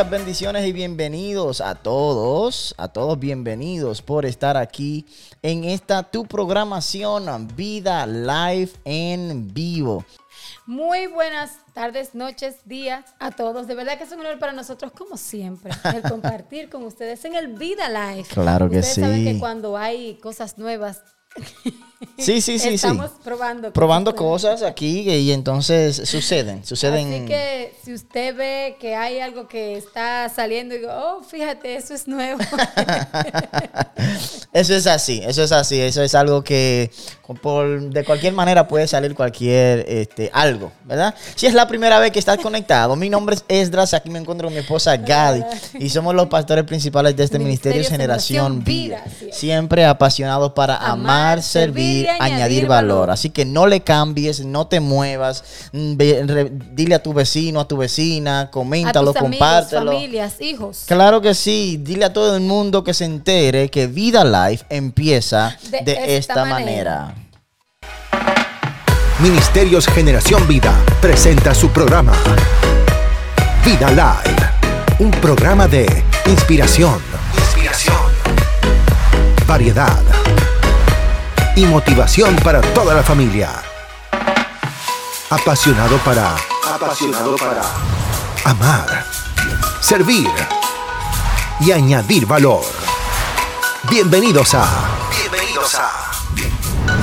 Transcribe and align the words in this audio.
muchas 0.00 0.10
bendiciones 0.18 0.66
y 0.66 0.72
bienvenidos 0.72 1.60
a 1.60 1.74
todos, 1.74 2.74
a 2.78 2.88
todos 2.88 3.18
bienvenidos 3.18 4.00
por 4.00 4.24
estar 4.24 4.56
aquí 4.56 5.04
en 5.42 5.64
esta 5.64 6.04
tu 6.04 6.24
programación 6.24 7.48
Vida 7.54 8.06
Live 8.06 8.70
en 8.86 9.52
vivo. 9.52 10.06
Muy 10.64 11.06
buenas 11.06 11.58
tardes, 11.74 12.14
noches, 12.14 12.56
días 12.64 13.04
a 13.18 13.30
todos. 13.30 13.66
De 13.66 13.74
verdad 13.74 13.98
que 13.98 14.04
es 14.04 14.12
un 14.12 14.20
honor 14.20 14.38
para 14.38 14.52
nosotros, 14.52 14.90
como 14.92 15.18
siempre, 15.18 15.70
el 15.94 16.00
compartir 16.00 16.70
con 16.70 16.84
ustedes 16.84 17.22
en 17.26 17.34
el 17.34 17.48
Vida 17.48 17.90
Live. 17.90 18.26
Claro 18.30 18.70
que 18.70 18.78
ustedes 18.78 18.94
sí. 18.94 19.00
Saben 19.02 19.24
que 19.24 19.38
cuando 19.38 19.76
hay 19.76 20.14
cosas 20.14 20.56
nuevas 20.56 21.02
Sí, 22.18 22.40
sí, 22.40 22.58
sí, 22.58 22.68
Estamos 22.70 23.10
sí. 23.10 23.16
probando. 23.22 23.72
Probando 23.72 24.14
cosas 24.14 24.62
aquí 24.62 25.00
y 25.10 25.32
entonces 25.32 25.96
suceden, 25.96 26.64
suceden. 26.64 27.12
Así 27.12 27.26
que 27.26 27.74
si 27.84 27.94
usted 27.94 28.36
ve 28.36 28.76
que 28.80 28.94
hay 28.94 29.20
algo 29.20 29.48
que 29.48 29.76
está 29.76 30.28
saliendo 30.28 30.74
y 30.74 30.78
digo, 30.78 30.92
oh, 30.92 31.22
fíjate, 31.22 31.76
eso 31.76 31.94
es 31.94 32.08
nuevo. 32.08 32.40
Eso 34.52 34.74
es 34.74 34.86
así, 34.88 35.22
eso 35.24 35.44
es 35.44 35.52
así, 35.52 35.80
eso 35.80 36.02
es 36.02 36.12
algo 36.14 36.42
que 36.42 36.90
por, 37.40 37.80
de 37.90 38.04
cualquier 38.04 38.32
manera 38.32 38.66
puede 38.66 38.88
salir 38.88 39.14
cualquier 39.14 39.84
este, 39.88 40.28
algo, 40.32 40.72
¿verdad? 40.84 41.14
Si 41.36 41.46
es 41.46 41.54
la 41.54 41.68
primera 41.68 42.00
vez 42.00 42.10
que 42.10 42.18
estás 42.18 42.38
conectado, 42.38 42.96
mi 42.96 43.08
nombre 43.08 43.36
es 43.36 43.44
Esdras, 43.46 43.94
aquí 43.94 44.10
me 44.10 44.18
encuentro 44.18 44.48
con 44.48 44.54
mi 44.54 44.60
esposa 44.60 44.96
Gadi 44.96 45.42
y 45.78 45.88
somos 45.90 46.16
los 46.16 46.26
pastores 46.26 46.64
principales 46.64 47.14
de 47.14 47.24
este 47.24 47.38
Ministerio, 47.38 47.76
Ministerio 47.76 47.90
Generación 47.96 48.64
Vida, 48.64 49.04
Vida, 49.20 49.32
siempre 49.32 49.84
apasionados 49.84 50.52
para 50.52 50.76
Amar, 50.76 51.42
servir, 51.42 51.89
añadir, 51.98 52.08
añadir 52.22 52.66
valor. 52.66 52.88
valor. 52.98 53.10
Así 53.10 53.30
que 53.30 53.44
no 53.44 53.66
le 53.66 53.80
cambies, 53.82 54.44
no 54.44 54.66
te 54.66 54.80
muevas, 54.80 55.44
mm, 55.72 55.96
ve- 55.96 56.24
re- 56.26 56.50
dile 56.72 56.94
a 56.94 57.02
tu 57.02 57.12
vecino, 57.12 57.60
a 57.60 57.68
tu 57.68 57.76
vecina, 57.76 58.40
a 58.40 58.50
coméntalo, 58.50 59.10
amigos, 59.10 59.22
compártelo. 59.22 59.92
familias, 59.92 60.40
hijos. 60.40 60.84
Claro 60.86 61.20
que 61.20 61.34
sí, 61.34 61.78
dile 61.82 62.04
a 62.06 62.12
todo 62.12 62.34
el 62.36 62.42
mundo 62.42 62.82
que 62.84 62.94
se 62.94 63.04
entere 63.04 63.68
que 63.70 63.86
Vida 63.86 64.24
Life 64.24 64.64
empieza 64.70 65.56
de, 65.70 65.80
De 65.82 65.92
esta, 65.92 66.34
esta 66.34 66.44
manera. 66.44 67.14
Ministerios 69.18 69.86
Generación 69.86 70.46
Vida 70.48 70.72
presenta 71.02 71.54
su 71.54 71.68
programa 71.70 72.14
Vida 73.64 73.90
Live, 73.90 74.36
un 74.98 75.10
programa 75.10 75.68
de 75.68 75.86
inspiración, 76.26 76.98
inspiración, 77.36 77.96
variedad 79.46 79.98
y 81.56 81.66
motivación 81.66 82.36
para 82.36 82.60
toda 82.60 82.94
la 82.94 83.02
familia. 83.02 83.50
Apasionado 85.30 85.98
para 85.98 86.36
apasionado 86.68 87.36
para 87.36 87.62
amar, 88.44 89.04
servir 89.80 90.30
y 91.60 91.72
añadir 91.72 92.26
valor. 92.26 92.64
Bienvenidos 93.90 94.54
a 94.54 94.66
bienvenidos 95.10 95.74
a 95.74 95.90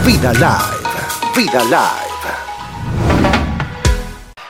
Vida 0.06 0.34
Live, 0.34 1.36
Vida 1.36 1.64
Live. 1.64 2.08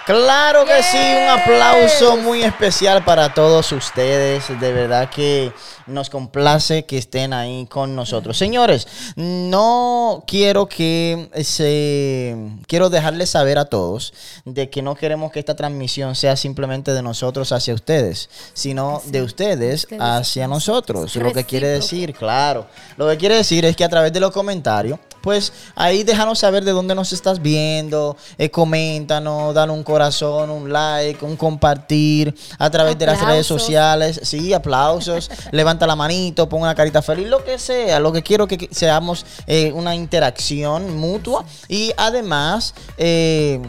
Claro 0.08 0.64
que 0.64 0.82
sí, 0.84 0.98
un 0.98 1.28
aplauso 1.28 2.16
muy 2.16 2.42
especial 2.42 3.04
para 3.04 3.34
todos 3.34 3.74
ustedes. 3.74 4.48
De 4.58 4.72
verdad 4.72 5.10
que 5.10 5.52
nos 5.88 6.10
complace 6.10 6.86
que 6.86 6.98
estén 6.98 7.32
ahí 7.32 7.68
con 7.68 7.96
nosotros. 7.96 8.38
Señores, 8.38 8.88
no 9.16 10.24
quiero 10.28 10.68
que 10.68 11.30
se... 11.44 12.36
Quiero 12.68 12.90
dejarles 12.90 13.30
saber 13.30 13.58
a 13.58 13.66
todos 13.66 14.14
de 14.44 14.70
que 14.70 14.82
no 14.82 14.96
queremos 14.96 15.32
que 15.32 15.40
esta 15.40 15.56
transmisión 15.56 16.16
sea 16.16 16.36
simplemente 16.36 16.94
de 16.94 17.02
nosotros 17.02 17.52
hacia 17.54 17.74
ustedes, 17.74 18.30
sino 18.54 19.02
de 19.06 19.22
ustedes 19.22 19.38
ustedes 19.38 19.88
hacia 20.00 20.48
nosotros. 20.48 21.16
Lo 21.16 21.32
que 21.32 21.44
quiere 21.44 21.68
decir, 21.68 22.14
claro, 22.14 22.66
lo 22.98 23.08
que 23.08 23.18
quiere 23.18 23.36
decir 23.36 23.66
es 23.66 23.76
que 23.76 23.84
a 23.84 23.90
través 23.90 24.12
de 24.12 24.20
los 24.20 24.32
comentarios, 24.32 25.00
pues 25.22 25.54
ahí 25.76 26.04
déjanos 26.04 26.40
saber 26.40 26.64
de 26.66 26.72
dónde 26.72 26.96
nos 26.96 27.14
estás 27.14 27.42
viendo, 27.42 28.18
eh, 28.38 28.50
coméntanos, 28.50 29.54
dan 29.54 29.70
un 29.70 29.84
corazón, 29.84 30.50
un 30.50 30.72
like, 30.72 31.24
un 31.24 31.38
compartir 31.38 32.36
a 32.60 32.70
través 32.70 32.98
de 32.98 33.06
las 33.06 33.24
redes 33.24 33.48
sociales, 33.48 34.20
sí, 34.24 34.54
aplausos, 34.54 35.32
levanta 35.52 35.88
la 35.88 35.96
manito, 35.96 36.50
pon 36.50 36.62
una 36.62 36.76
carita 36.76 37.02
feliz, 37.02 37.28
lo 37.28 37.44
que 37.46 37.58
sea, 37.58 38.00
lo 38.00 38.12
que 38.12 38.24
quiero 38.24 38.48
que 38.48 38.58
que 38.58 38.70
seamos 38.72 39.26
eh, 39.46 39.72
una 39.74 39.96
interacción 39.96 40.98
mutua. 40.98 41.46
Y 41.68 41.94
además... 41.98 42.74
eh, 42.98 43.62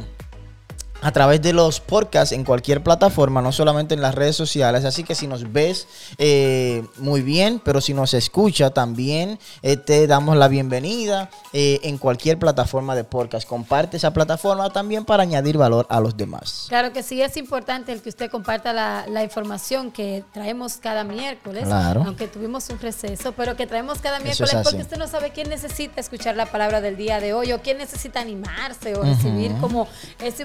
a 1.00 1.12
través 1.12 1.40
de 1.42 1.52
los 1.52 1.80
podcasts 1.80 2.32
en 2.32 2.44
cualquier 2.44 2.82
plataforma, 2.82 3.40
no 3.40 3.52
solamente 3.52 3.94
en 3.94 4.00
las 4.02 4.14
redes 4.14 4.34
sociales. 4.36 4.84
Así 4.84 5.04
que 5.04 5.14
si 5.14 5.26
nos 5.28 5.52
ves 5.52 5.86
eh, 6.18 6.84
muy 6.96 7.22
bien, 7.22 7.60
pero 7.64 7.80
si 7.80 7.94
nos 7.94 8.14
escucha 8.14 8.70
también, 8.70 9.38
eh, 9.62 9.76
te 9.76 10.06
damos 10.06 10.36
la 10.36 10.48
bienvenida 10.48 11.30
eh, 11.52 11.78
en 11.84 11.98
cualquier 11.98 12.38
plataforma 12.38 12.96
de 12.96 13.04
podcast. 13.04 13.46
Comparte 13.48 13.96
esa 13.96 14.12
plataforma 14.12 14.70
también 14.70 15.04
para 15.04 15.22
añadir 15.22 15.56
valor 15.56 15.86
a 15.88 16.00
los 16.00 16.16
demás. 16.16 16.66
Claro 16.68 16.92
que 16.92 17.02
sí, 17.02 17.22
es 17.22 17.36
importante 17.36 17.92
el 17.92 18.02
que 18.02 18.08
usted 18.08 18.30
comparta 18.30 18.72
la, 18.72 19.04
la 19.08 19.22
información 19.22 19.92
que 19.92 20.24
traemos 20.32 20.78
cada 20.78 21.04
miércoles, 21.04 21.64
Claro. 21.64 22.02
aunque 22.06 22.26
tuvimos 22.26 22.68
un 22.70 22.78
receso, 22.80 23.32
pero 23.32 23.54
que 23.56 23.66
traemos 23.66 23.98
cada 24.00 24.18
miércoles 24.18 24.52
es 24.52 24.62
porque 24.62 24.82
usted 24.82 24.96
no 24.98 25.06
sabe 25.06 25.30
quién 25.30 25.48
necesita 25.48 26.00
escuchar 26.00 26.34
la 26.36 26.46
palabra 26.46 26.80
del 26.80 26.96
día 26.96 27.20
de 27.20 27.32
hoy 27.34 27.52
o 27.52 27.60
quién 27.62 27.78
necesita 27.78 28.20
animarse 28.20 28.96
o 28.96 29.02
recibir 29.02 29.52
como 29.60 29.86
ese 30.20 30.42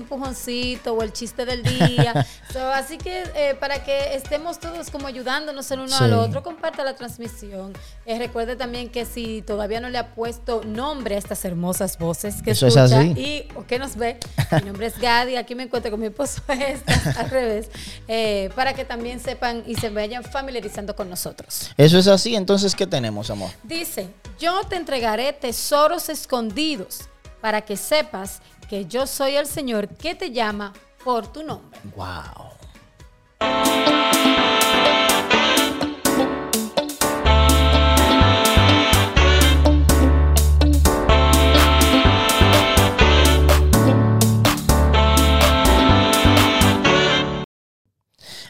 o 0.88 1.02
el 1.04 1.14
chiste 1.14 1.46
del 1.46 1.64
día. 1.64 2.26
So, 2.54 2.72
así 2.72 3.00
que 3.00 3.24
eh, 3.36 3.56
para 3.60 3.84
que 3.84 4.14
estemos 4.14 4.60
todos 4.60 4.92
como 4.92 5.08
ayudándonos 5.08 5.72
el 5.72 5.80
uno 5.80 5.98
Sí. 5.98 6.04
al 6.04 6.14
otro, 6.14 6.44
comparta 6.44 6.84
la 6.84 6.96
transmisión. 6.96 7.74
Eh, 8.06 8.20
recuerde 8.20 8.56
también 8.56 8.90
que 8.90 9.06
si 9.06 9.42
todavía 9.42 9.80
no 9.80 9.90
le 9.90 9.98
ha 9.98 10.14
puesto 10.14 10.62
nombre 10.64 11.16
a 11.16 11.18
estas 11.18 11.44
hermosas 11.46 11.98
voces 11.98 12.44
que 12.44 12.52
Eso 12.52 12.68
es 12.68 12.76
escucha 12.76 13.00
así. 13.00 13.08
y 13.20 13.48
o 13.56 13.66
que 13.66 13.80
nos 13.80 13.96
ve, 13.96 14.20
mi 14.52 14.62
nombre 14.68 14.86
es 14.86 15.00
Gadi, 15.00 15.36
aquí 15.36 15.56
me 15.56 15.64
encuentro 15.64 15.90
con 15.90 16.00
mi 16.00 16.06
esposo 16.08 16.44
Estas, 16.48 17.18
al 17.18 17.30
revés, 17.32 17.70
eh, 18.08 18.52
para 18.56 18.74
que 18.76 18.86
también 18.86 19.20
sepan 19.20 19.64
y 19.66 19.74
se 19.76 19.90
vayan 19.90 20.24
familiarizando 20.24 20.96
con 20.96 21.10
nosotros. 21.10 21.72
Eso 21.76 21.98
es 21.98 22.06
así. 22.08 22.36
Entonces, 22.36 22.76
¿qué 22.76 22.86
tenemos, 22.86 23.32
amor? 23.32 23.50
Dice, 23.64 24.10
yo 24.40 24.62
te 24.66 24.76
entregaré 24.76 25.34
tesoros 25.34 26.08
escondidos 26.10 27.00
para 27.42 27.62
que 27.62 27.76
sepas 27.78 28.42
que 28.74 28.86
yo 28.88 29.06
soy 29.06 29.36
el 29.36 29.46
Señor 29.46 29.88
que 29.88 30.16
te 30.16 30.32
llama 30.32 30.74
por 31.04 31.32
tu 31.32 31.44
nombre. 31.44 31.80
Wow. 31.96 32.54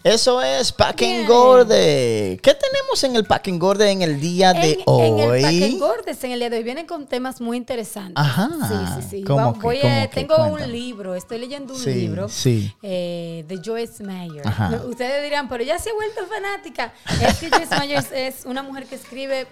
Eso 0.04 0.42
es 0.42 0.72
Pack 0.74 1.02
and 1.02 1.12
Bien. 1.12 1.28
Gorde. 1.28 2.38
¿Qué 2.44 2.54
tenemos 2.56 3.04
en 3.06 3.16
el 3.16 3.24
Pack 3.24 3.48
and 3.48 3.60
Gorde 3.62 3.90
en 3.90 4.02
el 4.02 4.20
día 4.20 4.52
de 4.52 4.80
hoy? 4.86 5.08
en 5.08 5.20
el 5.20 5.42
Pack 5.42 5.54
and 5.72 5.80
Gordes, 5.80 6.24
en 6.26 6.32
el 6.32 6.40
día 6.40 6.50
de 6.50 6.58
hoy, 6.58 6.64
vienen 6.64 6.86
con 6.86 7.08
temas 7.08 7.40
muy 7.40 7.56
interesantes. 7.56 8.14
Ajá. 8.18 8.50
Sí, 8.68 9.02
sí, 9.02 9.08
sí. 9.10 9.24
¿Cómo 9.24 9.38
Va- 9.38 9.54
que- 9.54 9.60
voy 9.62 9.78
a- 9.82 10.10
cómo 10.10 10.28
tengo 10.28 10.48
un 10.48 10.72
libro, 10.72 11.16
estoy 11.16 11.38
leyendo 11.40 11.74
un 11.74 11.80
Sí, 11.80 11.94
libro 11.94 12.28
sí. 12.28 12.76
eh, 12.82 13.46
de 13.48 13.62
Joyce 13.64 14.04
Meyer. 14.04 14.46
Ajá. 14.46 14.82
Ustedes 14.86 15.24
dirán, 15.24 15.48
pero 15.48 15.64
ya 15.64 15.80
se 15.80 15.90
ha 15.90 15.94
vuelto 15.94 16.22
fanática. 16.28 16.94
Es 17.22 17.38
que 17.40 17.50
Joyce 17.50 17.80
Meyer 17.80 18.04
es 18.14 18.46
una 18.46 18.62
mujer 18.62 18.86
que 18.88 18.96
escribe 18.96 19.48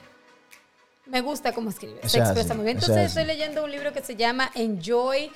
me 1.12 1.19
gusta 1.19 1.52
cómo 1.52 1.69
escribe, 1.69 2.00
se 2.08 2.19
es 2.19 2.24
expresa 2.24 2.54
muy 2.54 2.63
bien. 2.63 2.78
Entonces 2.78 3.04
es 3.04 3.08
estoy 3.10 3.25
leyendo 3.25 3.63
un 3.66 3.72
libro 3.72 3.92
que 3.92 4.02
se 4.02 4.16
llama 4.16 4.50
Enjoy 4.56 5.30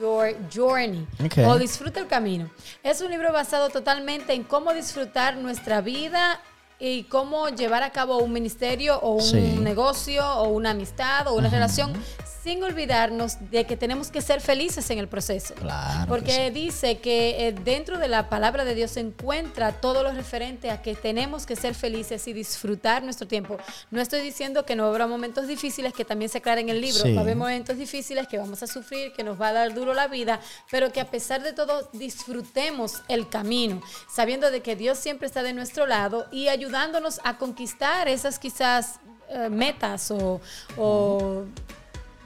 Your 0.00 0.34
Journey 0.52 1.06
Ok. 1.22 1.46
o 1.46 1.58
Disfruta 1.58 2.00
el 2.00 2.06
Camino. 2.06 2.50
Es 2.82 3.02
un 3.02 3.10
libro 3.10 3.30
basado 3.30 3.68
totalmente 3.68 4.32
en 4.32 4.42
cómo 4.42 4.72
disfrutar 4.72 5.36
nuestra 5.36 5.82
vida 5.82 6.40
y 6.80 7.04
cómo 7.04 7.50
llevar 7.50 7.82
a 7.82 7.90
cabo 7.90 8.18
un 8.18 8.32
ministerio 8.32 8.98
o 9.00 9.16
un 9.16 9.22
Sí. 9.22 9.36
negocio 9.60 10.24
o 10.26 10.48
una 10.48 10.70
amistad 10.70 11.26
o 11.26 11.34
una 11.34 11.50
relación 11.50 11.92
sin 12.42 12.62
olvidarnos 12.62 13.50
de 13.50 13.64
que 13.64 13.76
tenemos 13.76 14.10
que 14.10 14.20
ser 14.20 14.40
felices 14.40 14.88
en 14.90 14.98
el 14.98 15.08
proceso. 15.08 15.54
Claro 15.54 16.02
que 16.02 16.08
Porque 16.08 16.46
sí. 16.46 16.50
dice 16.50 16.98
que 16.98 17.48
eh, 17.48 17.52
dentro 17.52 17.98
de 17.98 18.08
la 18.08 18.28
palabra 18.28 18.64
de 18.64 18.74
Dios 18.74 18.92
se 18.92 19.00
encuentra 19.00 19.72
todo 19.72 20.02
lo 20.02 20.12
referente 20.12 20.70
a 20.70 20.80
que 20.82 20.94
tenemos 20.94 21.46
que 21.46 21.56
ser 21.56 21.74
felices 21.74 22.26
y 22.28 22.32
disfrutar 22.32 23.02
nuestro 23.02 23.26
tiempo. 23.26 23.58
No 23.90 24.00
estoy 24.00 24.20
diciendo 24.20 24.64
que 24.64 24.76
no 24.76 24.86
habrá 24.86 25.06
momentos 25.06 25.46
difíciles, 25.46 25.92
que 25.92 26.04
también 26.04 26.28
se 26.28 26.38
aclara 26.38 26.60
en 26.60 26.68
el 26.68 26.80
libro. 26.80 27.02
Sí. 27.02 27.12
Va 27.14 27.20
a 27.20 27.24
haber 27.24 27.36
momentos 27.36 27.76
difíciles 27.76 28.28
que 28.28 28.38
vamos 28.38 28.62
a 28.62 28.66
sufrir, 28.66 29.12
que 29.12 29.24
nos 29.24 29.40
va 29.40 29.48
a 29.48 29.52
dar 29.52 29.74
duro 29.74 29.94
la 29.94 30.06
vida, 30.08 30.40
pero 30.70 30.92
que 30.92 31.00
a 31.00 31.10
pesar 31.10 31.42
de 31.42 31.52
todo 31.52 31.90
disfrutemos 31.92 33.02
el 33.08 33.28
camino, 33.28 33.82
sabiendo 34.10 34.50
de 34.50 34.60
que 34.62 34.76
Dios 34.76 34.98
siempre 34.98 35.26
está 35.26 35.42
de 35.42 35.52
nuestro 35.52 35.86
lado 35.86 36.26
y 36.30 36.48
ayudándonos 36.48 37.20
a 37.24 37.36
conquistar 37.38 38.08
esas 38.08 38.38
quizás 38.38 39.00
eh, 39.30 39.48
metas 39.50 40.10
o, 40.10 40.40
o 40.76 41.44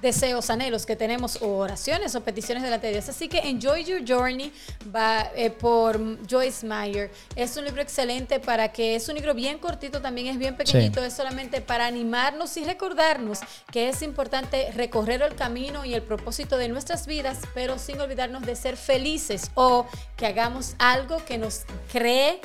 deseos, 0.02 0.50
anhelos 0.50 0.84
que 0.84 0.96
tenemos, 0.96 1.40
o 1.40 1.56
oraciones 1.56 2.14
o 2.14 2.20
peticiones 2.22 2.62
delante 2.62 2.88
de 2.88 2.94
Dios. 2.94 3.08
Así 3.08 3.28
que 3.28 3.38
Enjoy 3.38 3.84
Your 3.84 4.02
Journey 4.06 4.52
va 4.94 5.30
eh, 5.34 5.50
por 5.50 5.98
Joyce 6.28 6.66
Meyer. 6.66 7.10
Es 7.36 7.56
un 7.56 7.64
libro 7.64 7.80
excelente 7.80 8.40
para 8.40 8.72
que 8.72 8.96
es 8.96 9.08
un 9.08 9.14
libro 9.14 9.32
bien 9.32 9.58
cortito, 9.58 10.02
también 10.02 10.26
es 10.26 10.38
bien 10.38 10.56
pequeñito, 10.56 11.02
es 11.02 11.14
solamente 11.14 11.60
para 11.60 11.86
animarnos 11.86 12.56
y 12.56 12.64
recordarnos 12.64 13.40
que 13.70 13.88
es 13.88 14.02
importante 14.02 14.70
recorrer 14.72 15.22
el 15.22 15.34
camino 15.34 15.84
y 15.84 15.94
el 15.94 16.02
propósito 16.02 16.58
de 16.58 16.68
nuestras 16.68 17.06
vidas, 17.06 17.38
pero 17.54 17.78
sin 17.78 18.00
olvidarnos 18.00 18.42
de 18.42 18.56
ser 18.56 18.76
felices 18.76 19.50
o 19.54 19.86
que 20.16 20.26
hagamos 20.26 20.74
algo 20.78 21.24
que 21.24 21.38
nos 21.38 21.62
cree 21.92 22.40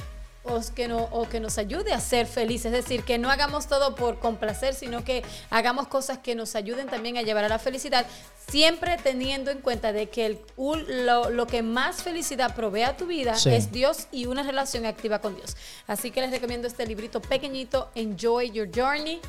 o 0.50 0.62
que, 0.74 0.88
no, 0.88 1.08
o 1.12 1.28
que 1.28 1.40
nos 1.40 1.58
ayude 1.58 1.94
a 1.94 2.00
ser 2.00 2.26
felices. 2.26 2.74
Es 2.74 2.84
decir, 2.84 3.04
que 3.04 3.18
no 3.18 3.30
hagamos 3.30 3.68
todo 3.68 3.96
por 3.96 4.20
complacer, 4.20 4.74
sino 4.74 5.04
que 5.04 5.24
hagamos 5.50 5.88
cosas 5.88 6.18
que 6.20 6.36
nos 6.36 6.56
ayuden 6.56 6.88
también 6.88 7.18
a 7.18 7.22
llevar 7.22 7.44
a 7.46 7.50
la 7.50 7.60
felicidad, 7.60 8.06
siempre 8.50 8.98
teniendo 9.02 9.52
en 9.52 9.60
cuenta 9.60 9.92
de 9.92 10.10
que 10.10 10.26
el, 10.26 10.40
lo, 11.06 11.30
lo, 11.30 11.48
que 11.48 11.62
más 11.62 12.04
felicidad 12.04 12.56
provee 12.56 12.84
a 12.84 12.98
tu 12.98 13.08
vida 13.08 13.36
sí. 13.36 13.50
es 13.50 13.72
Dios 13.72 14.08
y 14.12 14.26
una 14.26 14.44
relación 14.44 14.86
activa 14.86 15.20
con 15.20 15.36
Dios. 15.36 15.56
Así 15.88 16.12
que 16.12 16.22
les 16.22 16.32
recomiendo 16.32 16.68
este 16.68 16.86
librito 16.86 17.22
pequeñito, 17.22 17.90
Enjoy 17.96 18.52
Your 18.52 18.70
Journey 18.74 19.20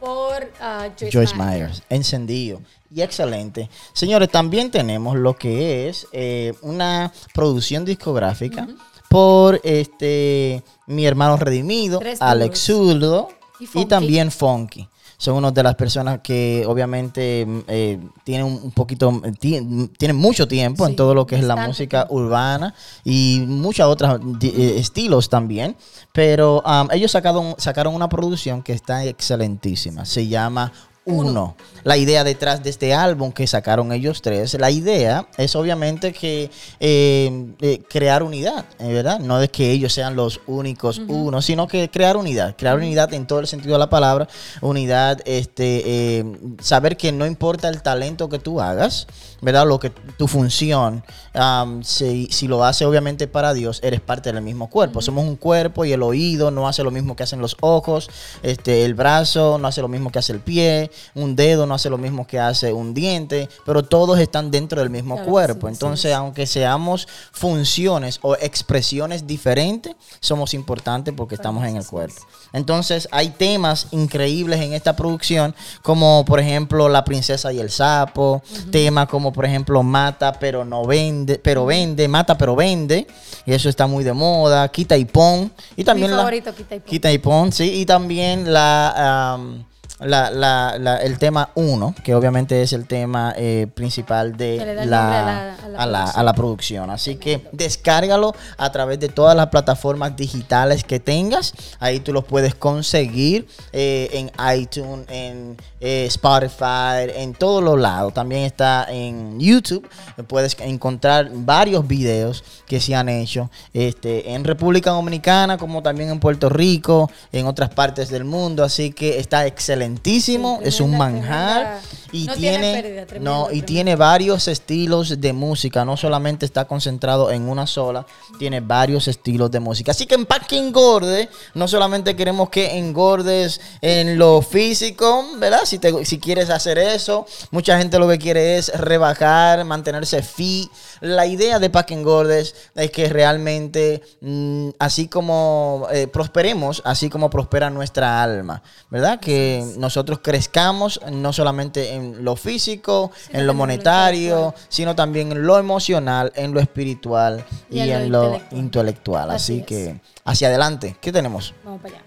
por 0.00 0.44
uh, 0.60 0.90
Joyce, 0.98 1.10
Joyce 1.10 1.34
Myers. 1.34 1.58
Myers. 1.58 1.82
Encendido 1.88 2.62
y 2.94 3.02
excelente. 3.02 3.68
Señores, 3.92 4.30
también 4.30 4.70
tenemos 4.70 5.16
lo 5.16 5.34
que 5.34 5.88
es 5.88 6.06
eh, 6.12 6.54
una 6.62 7.12
producción 7.34 7.84
discográfica. 7.84 8.62
Uh 8.62 8.66
-huh 8.66 8.97
por 9.08 9.60
este 9.64 10.62
mi 10.86 11.06
hermano 11.06 11.36
redimido, 11.36 11.98
Tres 11.98 12.20
Alex 12.20 12.60
Zurdo 12.60 13.28
y, 13.60 13.80
y, 13.80 13.84
también 13.86 14.30
Funky. 14.30 14.88
Son 15.20 15.34
una 15.34 15.50
de 15.50 15.64
las 15.64 15.74
personas 15.74 16.20
que 16.22 16.64
obviamente 16.64 17.44
eh, 17.66 17.98
tienen 18.22 18.46
un 18.46 18.70
poquito, 18.70 19.20
tienen 19.40 20.14
mucho 20.16 20.46
tiempo 20.46 20.84
sí, 20.84 20.92
en 20.92 20.96
todo 20.96 21.12
lo 21.12 21.26
que 21.26 21.34
es 21.34 21.42
la 21.42 21.56
música 21.56 22.06
urbana 22.08 22.72
y 23.04 23.42
muchos 23.44 23.84
otros 23.88 24.20
eh, 24.40 24.76
estilos 24.78 25.28
también. 25.28 25.74
Pero 26.12 26.62
um, 26.64 26.88
ellos 26.92 27.10
sacaron, 27.10 27.56
sacaron 27.58 27.96
una 27.96 28.08
producción 28.08 28.62
que 28.62 28.72
está 28.72 29.04
excelentísima. 29.06 30.04
Se 30.04 30.28
llama 30.28 30.72
uno. 31.08 31.56
La 31.84 31.96
idea 31.96 32.22
detrás 32.22 32.62
de 32.62 32.70
este 32.70 32.92
álbum 32.92 33.32
que 33.32 33.46
sacaron 33.46 33.92
ellos 33.92 34.20
tres, 34.20 34.54
la 34.54 34.70
idea 34.70 35.26
es 35.38 35.56
obviamente 35.56 36.12
que 36.12 36.50
eh, 36.80 37.54
eh, 37.60 37.80
crear 37.88 38.22
unidad, 38.22 38.66
eh, 38.78 38.92
¿verdad? 38.92 39.18
No 39.20 39.38
de 39.38 39.48
que 39.48 39.70
ellos 39.70 39.92
sean 39.92 40.16
los 40.16 40.40
únicos 40.46 40.98
uh 40.98 41.02
-huh. 41.02 41.26
uno, 41.28 41.42
sino 41.42 41.66
que 41.66 41.88
crear 41.90 42.16
unidad, 42.16 42.56
crear 42.56 42.76
unidad 42.76 43.12
en 43.14 43.26
todo 43.26 43.40
el 43.40 43.46
sentido 43.46 43.74
de 43.74 43.78
la 43.78 43.88
palabra, 43.88 44.28
unidad, 44.60 45.20
este, 45.24 46.24
saber 46.60 46.96
que 46.96 47.10
no 47.10 47.24
importa 47.24 47.68
el 47.68 47.80
talento 47.80 48.28
que 48.28 48.38
tú 48.38 48.60
hagas, 48.60 49.06
¿verdad? 49.40 49.66
Lo 49.66 49.78
que 49.78 49.90
tu 49.90 50.28
función, 50.28 51.04
um, 51.34 51.82
si, 51.82 52.28
si, 52.30 52.48
lo 52.48 52.64
hace 52.64 52.84
obviamente 52.84 53.28
para 53.28 53.54
Dios, 53.54 53.80
eres 53.82 54.00
parte 54.00 54.32
del 54.32 54.42
mismo 54.42 54.68
cuerpo. 54.68 54.98
Uh 54.98 55.02
-huh. 55.02 55.06
Somos 55.06 55.24
un 55.24 55.36
cuerpo 55.36 55.84
y 55.84 55.92
el 55.92 56.02
oído 56.02 56.50
no 56.50 56.68
hace 56.68 56.82
lo 56.82 56.90
mismo 56.90 57.16
que 57.16 57.22
hacen 57.22 57.40
los 57.40 57.56
ojos, 57.60 58.10
este, 58.42 58.84
el 58.84 58.94
brazo 58.94 59.58
no 59.58 59.68
hace 59.68 59.80
lo 59.80 59.88
mismo 59.88 60.10
que 60.10 60.18
hace 60.18 60.32
el 60.32 60.40
pie, 60.40 60.90
un 61.14 61.36
dedo 61.36 61.66
no 61.66 61.74
hace 61.74 61.90
lo 61.90 61.98
mismo 61.98 62.26
que 62.26 62.38
hace 62.38 62.72
un 62.72 62.94
diente, 62.94 63.48
pero 63.64 63.82
todos 63.82 64.18
están 64.18 64.50
dentro 64.50 64.80
del 64.80 64.90
mismo 64.90 65.16
claro, 65.16 65.30
cuerpo. 65.30 65.66
Sí, 65.68 65.72
Entonces, 65.74 66.10
sí. 66.10 66.14
aunque 66.14 66.46
seamos 66.46 67.08
funciones 67.32 68.18
o 68.22 68.34
expresiones 68.36 69.26
diferentes, 69.26 69.94
somos 70.20 70.54
importantes 70.54 71.14
porque 71.16 71.36
claro, 71.36 71.50
estamos 71.50 71.68
en 71.68 71.76
el 71.76 71.86
cuerpo. 71.86 72.22
Entonces, 72.52 73.08
hay 73.10 73.30
temas 73.30 73.88
increíbles 73.90 74.60
en 74.60 74.72
esta 74.72 74.96
producción, 74.96 75.54
como 75.82 76.24
por 76.24 76.40
ejemplo 76.40 76.88
La 76.88 77.04
princesa 77.04 77.52
y 77.52 77.60
el 77.60 77.70
sapo, 77.70 78.42
uh 78.42 78.54
-huh. 78.56 78.70
temas 78.70 79.08
como 79.08 79.32
por 79.32 79.44
ejemplo 79.44 79.82
Mata 79.82 80.32
pero 80.32 80.64
no 80.64 80.84
vende, 80.84 81.38
pero 81.38 81.66
vende, 81.66 82.08
Mata 82.08 82.36
pero 82.36 82.56
vende, 82.56 83.06
y 83.46 83.52
eso 83.52 83.68
está 83.68 83.86
muy 83.86 84.04
de 84.04 84.12
moda, 84.12 84.68
Quita 84.68 84.96
y 84.96 85.04
Pon, 85.04 85.52
y 85.76 85.84
también 85.84 86.10
Mi 86.10 86.16
la 86.16 86.22
favorito, 86.22 86.54
Quita 86.54 86.74
y 86.74 86.80
Pon. 86.80 86.90
Quita 86.90 87.12
y 87.12 87.18
Pon, 87.18 87.52
sí, 87.52 87.80
y 87.80 87.86
también 87.86 88.52
la 88.52 89.36
um, 89.38 89.64
la, 90.00 90.30
la, 90.30 90.76
la, 90.78 90.96
el 90.98 91.18
tema 91.18 91.50
1, 91.54 91.94
que 92.04 92.14
obviamente 92.14 92.62
es 92.62 92.72
el 92.72 92.86
tema 92.86 93.34
eh, 93.36 93.66
principal 93.74 94.36
de 94.36 94.56
la, 94.58 94.84
la, 94.84 95.54
a, 95.76 95.86
la, 95.86 96.04
a, 96.04 96.22
la, 96.22 96.32
producción. 96.34 96.90
Así 96.90 97.16
que 97.16 97.48
descárgalo 97.52 98.34
a 98.56 98.70
través 98.70 99.00
de 99.00 99.08
todas 99.08 99.36
las 99.36 99.48
plataformas 99.48 100.16
digitales 100.16 100.84
que 100.84 101.00
tengas. 101.00 101.52
Ahí 101.80 101.98
tú 101.98 102.12
los 102.12 102.24
puedes 102.24 102.54
conseguir 102.54 103.48
eh, 103.72 104.08
en 104.12 104.30
iTunes, 104.56 105.06
en 105.08 105.56
eh, 105.80 106.06
Spotify, 106.06 107.10
en 107.16 107.34
todos 107.34 107.62
los 107.62 107.78
lados. 107.78 108.14
También 108.14 108.42
está 108.42 108.86
en 108.88 109.40
YouTube. 109.40 109.88
Puedes 110.28 110.56
encontrar 110.60 111.28
varios 111.32 111.86
videos 111.88 112.44
que 112.66 112.80
se 112.80 112.94
han 112.94 113.08
hecho 113.08 113.50
este, 113.72 114.32
en 114.32 114.44
República 114.44 114.90
Dominicana, 114.90 115.58
como 115.58 115.82
también 115.82 116.10
en 116.10 116.20
Puerto 116.20 116.48
Rico, 116.48 117.10
en 117.32 117.46
otras 117.46 117.70
partes 117.70 118.10
del 118.10 118.24
mundo. 118.24 118.62
Así 118.62 118.92
que 118.92 119.18
está 119.18 119.44
excelente 119.46 119.87
sí, 120.20 120.40
es 120.62 120.80
un 120.80 120.96
manjar 120.96 121.80
y 122.12 122.26
no 122.26 122.34
tiene, 122.34 122.58
tiene 122.58 122.82
pérdida, 122.82 123.06
tremendo, 123.06 123.30
no 123.30 123.42
y 123.42 123.46
tremendo. 123.46 123.66
tiene 123.66 123.96
varios 123.96 124.48
estilos 124.48 125.20
de 125.20 125.32
música, 125.32 125.84
no 125.84 125.96
solamente 125.96 126.46
está 126.46 126.66
concentrado 126.66 127.30
en 127.30 127.48
una 127.48 127.66
sola, 127.66 128.06
tiene 128.38 128.60
varios 128.60 129.08
estilos 129.08 129.50
de 129.50 129.60
música. 129.60 129.90
Así 129.90 130.06
que 130.06 130.14
en 130.14 130.26
Pa' 130.26 130.40
que 130.40 130.58
engorde, 130.58 131.28
no 131.54 131.68
solamente 131.68 132.16
queremos 132.16 132.50
que 132.50 132.78
engordes 132.78 133.60
en 133.80 134.18
lo 134.18 134.42
físico, 134.42 135.24
¿verdad? 135.38 135.60
Si 135.64 135.78
te, 135.78 136.04
si 136.04 136.18
quieres 136.18 136.50
hacer 136.50 136.78
eso, 136.78 137.26
mucha 137.50 137.78
gente 137.78 137.98
lo 137.98 138.08
que 138.08 138.18
quiere 138.18 138.58
es 138.58 138.68
rebajar, 138.78 139.64
mantenerse 139.64 140.22
fit. 140.22 140.70
La 141.00 141.26
idea 141.26 141.58
de 141.58 141.70
Pa' 141.70 141.84
que 141.84 141.94
engordes 141.94 142.54
es 142.74 142.90
que 142.90 143.08
realmente 143.08 144.02
mmm, 144.20 144.70
así 144.78 145.08
como 145.08 145.86
eh, 145.92 146.06
prosperemos, 146.06 146.82
así 146.84 147.08
como 147.08 147.30
prospera 147.30 147.70
nuestra 147.70 148.22
alma, 148.22 148.62
¿verdad? 148.90 149.20
Que 149.20 149.64
nosotros 149.76 150.20
crezcamos 150.22 151.00
no 151.10 151.32
solamente 151.32 151.94
en 151.94 151.97
lo 151.98 152.36
físico, 152.36 153.10
sí, 153.14 153.30
en 153.32 153.46
lo 153.46 153.54
monetario, 153.54 154.54
sino 154.68 154.94
también 154.94 155.32
en 155.32 155.42
lo 155.46 155.58
emocional, 155.58 156.32
en 156.34 156.52
lo 156.52 156.60
espiritual 156.60 157.44
y, 157.70 157.78
y 157.78 157.90
en, 157.90 158.10
lo, 158.10 158.24
intelectual. 158.24 158.58
intelectual. 158.58 159.30
Así, 159.30 159.54
Así 159.58 159.62
que 159.64 160.00
hacia 160.24 160.48
adelante, 160.48 160.96
¿qué 161.00 161.12
tenemos? 161.12 161.54
Vamos 161.64 161.80
para 161.80 161.94
allá. 161.94 162.04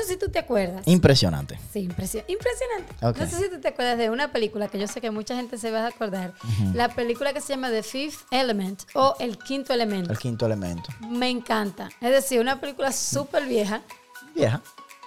Sé 0.00 0.06
si 0.06 0.16
tú 0.16 0.28
te 0.28 0.38
acuerdas. 0.38 0.86
Impresionante. 0.86 1.58
Sí, 1.72 1.80
impresio 1.80 2.24
impresionante. 2.26 2.94
Okay. 3.04 3.24
No 3.24 3.30
sé 3.30 3.44
si 3.44 3.50
tú 3.50 3.60
te 3.60 3.68
acuerdas 3.68 3.98
de 3.98 4.10
una 4.10 4.32
película 4.32 4.68
que 4.68 4.78
yo 4.78 4.86
sé 4.86 5.00
que 5.00 5.10
mucha 5.10 5.36
gente 5.36 5.58
se 5.58 5.70
va 5.70 5.84
a 5.84 5.88
acordar. 5.88 6.34
Uh 6.42 6.48
-huh. 6.48 6.74
La 6.74 6.88
película 6.88 7.32
que 7.32 7.40
se 7.40 7.54
llama 7.54 7.70
The 7.70 7.82
Fifth 7.82 8.20
Element 8.30 8.82
o 8.94 9.14
El 9.18 9.38
Quinto 9.38 9.72
Elemento. 9.72 10.12
El 10.12 10.18
Quinto 10.18 10.46
Elemento. 10.46 10.90
Me 11.08 11.28
encanta. 11.28 11.88
Es 12.00 12.10
decir, 12.10 12.40
una 12.40 12.60
película 12.60 12.92
súper 12.92 13.46
vieja. 13.46 13.82
Vieja. 14.34 14.62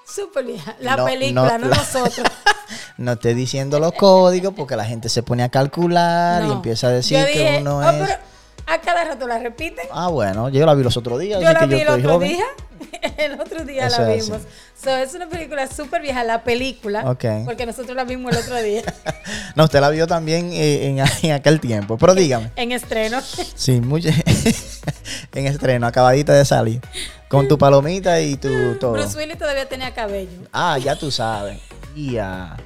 Súper 0.06 0.46
vieja. 0.46 0.76
La 0.80 0.98
no, 0.98 1.06
película, 1.06 1.58
no, 1.58 1.66
no 1.66 1.70
la... 1.70 1.78
nosotros. 1.78 2.28
no 2.98 3.14
estoy 3.14 3.34
diciendo 3.34 3.80
los 3.80 3.94
códigos 3.94 4.54
porque 4.54 4.76
la 4.76 4.86
gente 4.86 5.10
se 5.10 5.24
pone 5.24 5.44
a 5.44 5.50
calcular 5.50 6.46
y 6.46 6.52
empieza 6.52 6.88
a 6.88 6.92
decir 6.92 7.18
dije, 7.20 7.34
que 7.34 7.58
uno 7.62 7.78
oh, 7.78 7.90
es... 7.90 8.18
a 8.65 8.82
cada 8.82 9.03
rato 9.03 9.27
la 9.27 9.39
repiten. 9.39 9.88
Ah, 9.91 10.08
bueno, 10.08 10.50
yo 10.50 10.65
la 10.65 10.74
vi 10.74 10.84
los 10.84 10.96
otros 10.98 11.20
días. 11.20 11.41
Yo 11.41 11.51
la 11.51 11.60
que 11.60 11.65
vi 11.67 11.84
yo 11.84 11.93
el 11.93 12.00
otro 12.00 12.20
día. 12.20 12.46
el 13.17 13.39
otro 13.39 13.63
día 13.65 13.88
Eso 13.88 14.01
la 14.01 14.13
vimos. 14.13 14.41
So, 14.82 14.96
es 14.96 15.13
una 15.13 15.27
película 15.27 15.67
súper 15.67 16.01
vieja, 16.01 16.24
la 16.24 16.43
película. 16.43 17.10
Okay. 17.12 17.43
Porque 17.46 17.65
nosotros 17.65 17.96
la 17.96 18.03
vimos 18.03 18.34
el 18.34 18.39
otro 18.39 18.62
día. 18.62 18.82
no, 19.55 19.65
usted 19.65 19.79
la 19.79 19.89
vio 19.89 20.08
también 20.08 20.51
en, 20.53 21.00
en, 21.22 21.32
aquel 21.32 21.60
tiempo. 21.60 21.98
Pero 21.98 22.15
dígame. 22.15 22.51
En 22.55 22.72
estreno. 22.72 23.20
sí, 23.55 23.82
mucho. 23.82 24.10
en 25.34 25.48
estreno, 25.48 25.88
acabadita 25.88 26.34
de 26.34 26.46
salir. 26.46 26.82
Con 27.27 27.48
tu 27.48 27.58
palomita 27.58 28.22
y 28.22 28.38
tu 28.38 28.75
todo. 28.75 28.93
Bruce 28.93 29.17
Willis 29.17 29.38
todavía 29.38 29.67
tenía 29.67 29.91
cabello. 29.93 30.29
Ah, 30.51 30.77
ya 30.77 30.96
tú 30.96 31.10
sabes. 31.10 31.60
Ya. 31.96 32.58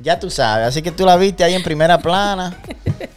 Ya 0.00 0.20
tú 0.20 0.30
sabes. 0.30 0.68
Así 0.68 0.82
que 0.82 0.90
tú 0.90 1.04
la 1.04 1.16
viste 1.16 1.42
ahí 1.42 1.54
en 1.54 1.62
primera 1.62 1.98
plana. 1.98 2.56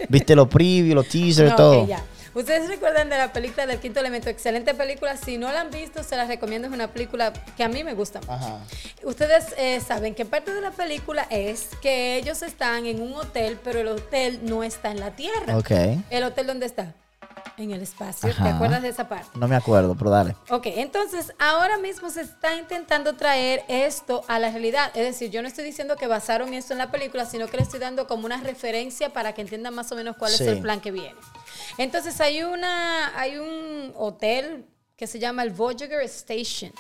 viste 0.10 0.36
los 0.36 0.48
previews, 0.48 0.96
los 0.96 1.08
teasers, 1.08 1.52
no, 1.52 1.56
todo. 1.56 1.82
Okay, 1.82 1.88
ya. 1.88 2.04
Ustedes 2.38 2.68
recuerdan 2.68 3.10
de 3.10 3.18
la 3.18 3.34
película 3.34 3.66
del 3.66 3.80
quinto 3.80 4.00
elemento, 4.00 4.30
excelente 4.30 4.76
película. 4.76 5.18
Si 5.18 5.40
no 5.40 5.52
la 5.52 5.62
han 5.62 5.72
visto, 5.72 6.04
se 6.04 6.16
las 6.16 6.28
recomiendo. 6.28 6.68
Es 6.68 6.74
una 6.74 6.88
película 6.88 7.34
que 7.34 7.64
a 7.64 7.68
mí 7.68 7.84
me 7.84 7.96
gusta 7.96 8.20
mucho. 8.20 8.32
Ajá. 8.32 8.60
Ustedes 9.04 9.46
eh, 9.58 9.82
saben 9.82 10.14
que 10.14 10.24
parte 10.24 10.54
de 10.54 10.62
la 10.62 10.70
película 10.70 11.26
es 11.32 11.70
que 11.82 12.16
ellos 12.18 12.44
están 12.44 12.86
en 12.86 13.02
un 13.02 13.16
hotel, 13.16 13.58
pero 13.64 13.80
el 13.80 13.88
hotel 13.88 14.40
no 14.44 14.64
está 14.64 14.92
en 14.92 15.00
la 15.00 15.16
tierra. 15.16 15.58
Ok. 15.58 15.72
¿El 16.12 16.24
hotel 16.24 16.46
dónde 16.46 16.68
está? 16.68 16.94
en 17.58 17.72
el 17.72 17.82
espacio. 17.82 18.32
¿Te 18.36 18.50
acuerdas 18.50 18.84
de 18.84 18.90
esa 18.90 19.08
parte? 19.10 19.30
No 19.34 19.48
me 19.48 19.56
acuerdo, 19.56 19.96
pero 19.96 20.12
dale. 20.12 20.36
Ok, 20.52 20.68
entonces 20.68 21.34
ahora 21.40 21.80
mismo 21.80 22.12
se 22.12 22.22
está 22.22 22.56
intentando 22.56 23.16
traer 23.16 23.64
esto 23.68 24.24
a 24.28 24.38
la 24.38 24.52
realidad. 24.52 24.92
Es 24.94 25.04
decir, 25.06 25.32
yo 25.32 25.42
no 25.42 25.48
estoy 25.48 25.64
diciendo 25.66 25.96
que 25.96 26.06
basaron 26.06 26.54
esto 26.54 26.74
en 26.74 26.78
la 26.80 26.92
película, 26.92 27.26
sino 27.26 27.48
que 27.48 27.58
le 27.58 27.64
estoy 27.64 27.80
dando 27.80 28.06
como 28.06 28.26
una 28.28 28.38
referencia 28.42 29.10
para 29.12 29.34
que 29.34 29.42
entiendan 29.42 29.74
más 29.74 29.92
o 29.92 29.96
menos 29.96 30.16
cuál 30.18 30.32
Sí. 30.32 30.44
es 30.44 30.50
el 30.50 30.60
plan 30.62 30.80
que 30.82 30.92
viene. 30.92 31.16
Entonces 31.78 32.20
hay 32.22 32.44
una, 32.44 33.18
hay 33.20 33.38
un 33.38 33.94
hotel 33.96 34.66
que 34.96 35.06
se 35.06 35.20
llama 35.20 35.44
el 35.44 35.52
Voyager 35.52 36.02
Station, 36.02 36.72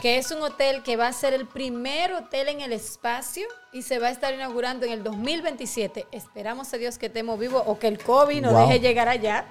que 0.00 0.18
es 0.18 0.32
un 0.32 0.42
hotel 0.42 0.82
que 0.82 0.96
va 0.96 1.06
a 1.06 1.12
ser 1.12 1.32
el 1.34 1.46
primer 1.46 2.12
hotel 2.12 2.48
en 2.48 2.60
el 2.60 2.72
espacio 2.72 3.46
y 3.72 3.82
se 3.82 4.00
va 4.00 4.08
a 4.08 4.10
estar 4.10 4.34
inaugurando 4.34 4.86
en 4.86 4.92
el 4.92 5.04
2027. 5.04 6.06
Esperamos 6.10 6.74
a 6.74 6.78
Dios 6.78 6.98
que 6.98 7.06
estemos 7.06 7.38
vivos 7.38 7.62
o 7.66 7.78
que 7.78 7.86
el 7.86 8.02
COVID 8.02 8.40
nos 8.42 8.52
Wow. 8.54 8.66
deje 8.66 8.80
llegar 8.80 9.08
allá. 9.08 9.44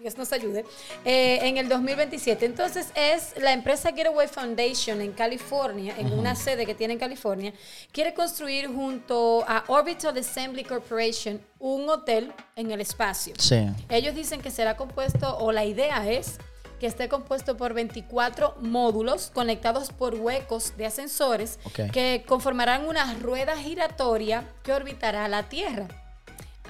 Dios 0.00 0.16
nos 0.16 0.32
ayude, 0.32 0.64
eh, 1.04 1.40
en 1.42 1.58
el 1.58 1.68
2027. 1.68 2.46
Entonces 2.46 2.88
es 2.94 3.34
la 3.38 3.52
empresa 3.52 3.92
Getaway 3.92 4.28
Foundation 4.28 5.02
en 5.02 5.12
California, 5.12 5.94
en 5.98 6.12
una 6.12 6.34
sede 6.34 6.64
que 6.64 6.74
tiene 6.74 6.94
en 6.94 6.98
California, 6.98 7.52
quiere 7.92 8.14
construir 8.14 8.66
junto 8.68 9.44
a 9.46 9.64
Orbital 9.68 10.16
Assembly 10.16 10.64
Corporation 10.64 11.38
un 11.58 11.86
hotel 11.90 12.32
en 12.56 12.70
el 12.70 12.80
espacio. 12.80 13.34
Sí. 13.38 13.66
Ellos 13.90 14.14
dicen 14.14 14.40
que 14.40 14.50
será 14.50 14.74
compuesto, 14.74 15.36
o 15.36 15.52
la 15.52 15.66
idea 15.66 16.10
es 16.10 16.38
que 16.78 16.86
esté 16.86 17.10
compuesto 17.10 17.58
por 17.58 17.74
24 17.74 18.56
módulos 18.62 19.30
conectados 19.34 19.90
por 19.92 20.14
huecos 20.14 20.78
de 20.78 20.86
ascensores 20.86 21.58
que 21.92 22.24
conformarán 22.26 22.88
una 22.88 23.12
rueda 23.14 23.54
giratoria 23.58 24.50
que 24.62 24.72
orbitará 24.72 25.28
la 25.28 25.50
Tierra. 25.50 25.88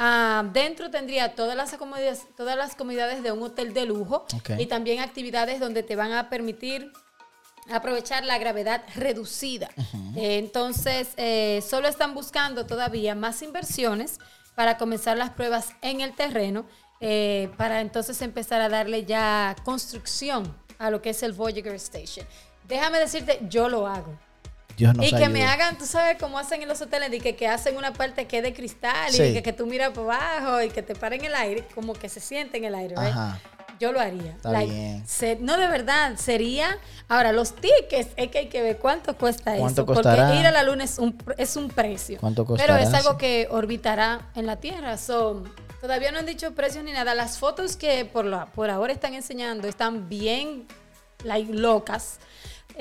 Ah, 0.02 0.44
dentro 0.50 0.90
tendría 0.90 1.34
todas 1.34 1.54
las, 1.54 1.74
comodidades, 1.74 2.26
todas 2.34 2.56
las 2.56 2.74
comodidades 2.74 3.22
de 3.22 3.32
un 3.32 3.42
hotel 3.42 3.74
de 3.74 3.84
lujo 3.84 4.24
y 4.56 4.64
también 4.64 5.00
actividades 5.00 5.60
donde 5.60 5.82
te 5.82 5.94
van 5.94 6.12
a 6.12 6.30
permitir 6.30 6.90
aprovechar 7.70 8.24
la 8.24 8.38
gravedad 8.38 8.82
reducida. 8.96 9.68
Eh, 10.16 10.38
entonces, 10.38 11.08
eh, 11.18 11.62
solo 11.68 11.86
están 11.86 12.14
buscando 12.14 12.64
todavía 12.64 13.14
más 13.14 13.42
inversiones 13.42 14.18
para 14.54 14.78
comenzar 14.78 15.18
las 15.18 15.32
pruebas 15.32 15.74
en 15.82 16.00
el 16.00 16.14
terreno, 16.14 16.64
eh, 17.00 17.50
para 17.58 17.82
entonces 17.82 18.22
empezar 18.22 18.62
a 18.62 18.70
darle 18.70 19.04
ya 19.04 19.54
construcción 19.64 20.56
a 20.78 20.88
lo 20.88 21.02
que 21.02 21.10
es 21.10 21.22
el 21.22 21.34
Voyager 21.34 21.74
Station. 21.74 22.26
Déjame 22.66 23.00
decirte, 23.00 23.38
yo 23.50 23.68
lo 23.68 23.86
hago. 23.86 24.18
Dios 24.80 24.94
nos 24.96 25.06
y 25.06 25.10
que 25.10 25.16
ayude. 25.16 25.28
me 25.28 25.44
hagan, 25.44 25.78
tú 25.78 25.86
sabes 25.86 26.16
cómo 26.18 26.38
hacen 26.38 26.62
en 26.62 26.68
los 26.68 26.80
hoteles, 26.80 27.10
de 27.10 27.20
que, 27.20 27.36
que 27.36 27.46
hacen 27.46 27.76
una 27.76 27.92
parte 27.92 28.26
que 28.26 28.38
es 28.38 28.42
de 28.42 28.52
cristal 28.52 29.10
Sí. 29.12 29.22
y 29.22 29.32
que, 29.34 29.42
que 29.42 29.52
tú 29.52 29.66
miras 29.66 29.90
por 29.90 30.04
abajo 30.12 30.60
y 30.62 30.70
que 30.70 30.82
te 30.82 30.94
paren 30.94 31.24
el 31.24 31.34
aire, 31.34 31.64
como 31.74 31.92
que 31.92 32.08
se 32.08 32.18
siente 32.20 32.58
en 32.58 32.64
el 32.64 32.74
aire. 32.74 32.94
Ajá. 32.96 33.38
Yo 33.78 33.92
lo 33.92 34.00
haría. 34.00 34.32
Está 34.32 34.50
Like, 34.52 34.70
bien. 34.72 35.04
se- 35.06 35.36
no, 35.36 35.56
de 35.56 35.66
verdad, 35.66 36.16
sería. 36.18 36.76
Ahora, 37.08 37.32
los 37.32 37.54
tickets, 37.54 38.10
es 38.16 38.28
que 38.30 38.38
hay 38.40 38.48
que 38.50 38.60
ver 38.60 38.76
cuánto 38.78 39.16
cuesta 39.16 39.56
¿Cuánto 39.56 39.82
eso. 39.82 39.86
costará? 39.86 40.24
Porque 40.26 40.40
ir 40.40 40.46
a 40.46 40.50
la 40.50 40.62
luna 40.64 40.84
es 40.84 40.98
un, 40.98 41.16
es 41.38 41.56
un 41.56 41.68
precio. 41.68 42.18
¿Cuánto 42.20 42.44
Pero 42.44 42.56
costará? 42.58 42.82
es 42.82 42.92
algo 42.92 43.16
que 43.16 43.48
orbitará 43.50 44.28
en 44.34 44.44
la 44.44 44.56
Tierra. 44.56 44.98
So, 44.98 45.44
todavía 45.80 46.12
no 46.12 46.18
han 46.18 46.26
dicho 46.26 46.54
precios 46.54 46.84
ni 46.84 46.92
nada. 46.92 47.14
Las 47.14 47.38
fotos 47.38 47.76
que 47.76 48.04
por, 48.04 48.26
la, 48.26 48.44
por 48.46 48.68
ahora 48.68 48.92
están 48.92 49.14
enseñando 49.14 49.66
están 49.66 50.10
bien 50.10 50.66
like, 51.24 51.50
locas. 51.50 52.18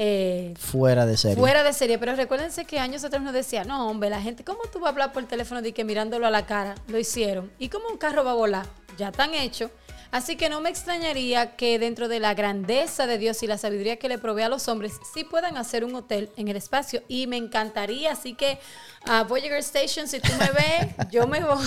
Eh, 0.02 0.54
Fuera 0.58 1.06
de 1.06 1.18
serie. 1.18 1.36
Fuera 1.36 1.62
de 1.62 1.74
serie, 1.74 1.98
pero 2.00 2.16
recuérdense 2.16 2.64
que 2.64 2.80
años 2.80 3.04
atrás 3.04 3.22
nos 3.22 3.34
decía, 3.34 3.66
no, 3.66 3.90
hombre, 3.90 4.10
la 4.10 4.22
gente, 4.22 4.46
¿cómo 4.46 4.60
tú 4.72 4.80
vas 4.80 4.88
a 4.88 4.90
hablar 4.92 5.12
por 5.12 5.26
teléfono 5.26 5.62
de 5.62 5.74
que 5.74 5.84
mirándolo 5.84 6.26
a 6.26 6.30
la 6.30 6.46
cara? 6.46 6.76
Lo 6.88 6.98
hicieron. 6.98 7.52
¿Y 7.60 7.68
cómo 7.68 7.90
un 7.90 7.98
carro 7.98 8.24
va 8.24 8.32
a 8.32 8.36
volar? 8.36 8.66
Ya 8.98 9.10
están 9.10 9.34
hechos. 9.34 9.72
Así 10.12 10.38
que 10.38 10.48
no 10.48 10.62
me 10.62 10.70
extrañaría 10.70 11.58
que 11.58 11.80
dentro 11.80 12.08
de 12.08 12.22
la 12.22 12.34
grandeza 12.34 13.08
de 13.08 13.18
Dios 13.18 13.44
y 13.44 13.48
la 13.48 13.58
sabiduría 13.58 13.98
que 13.98 14.08
le 14.08 14.18
provee 14.18 14.44
a 14.44 14.50
los 14.50 14.70
hombres, 14.70 14.94
sí 15.14 15.26
puedan 15.26 15.58
hacer 15.58 15.84
un 15.84 15.94
hotel 15.94 16.30
en 16.38 16.48
el 16.48 16.56
espacio. 16.56 17.04
Y 17.10 17.28
me 17.28 17.36
encantaría, 17.36 18.14
así 18.14 18.36
que 18.36 18.58
a 19.06 19.24
Voyager 19.24 19.60
Station, 19.60 20.08
si 20.08 20.22
tú 20.22 20.32
me 20.40 20.50
ves, 20.50 21.10
yo 21.12 21.28
me 21.28 21.44
voy. 21.44 21.58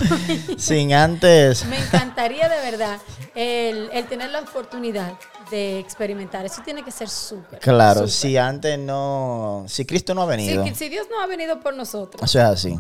Sin 0.57 0.95
antes. 0.95 1.67
Me 1.67 1.79
encantaría 1.79 2.49
de 2.49 2.71
verdad 2.71 2.99
el, 3.35 3.91
el 3.93 4.07
tener 4.07 4.31
la 4.31 4.41
oportunidad 4.41 5.13
de 5.53 5.79
experimentar. 5.79 6.45
Eso 6.45 6.63
tiene 6.65 6.83
que 6.83 6.91
ser 6.91 7.09
súper. 7.09 7.61
Claro, 7.61 8.09
si 8.09 8.37
antes 8.37 8.77
no. 8.79 9.65
Si 9.69 9.85
Cristo 9.85 10.15
no 10.15 10.23
ha 10.23 10.27
venido. 10.27 10.65
si 10.75 10.89
Dios 10.89 11.07
no 11.09 11.21
ha 11.21 11.27
venido 11.27 11.61
por 11.61 11.75
nosotros 11.77 12.21
Eso 12.25 12.41
es 12.41 12.45
así. 12.45 12.77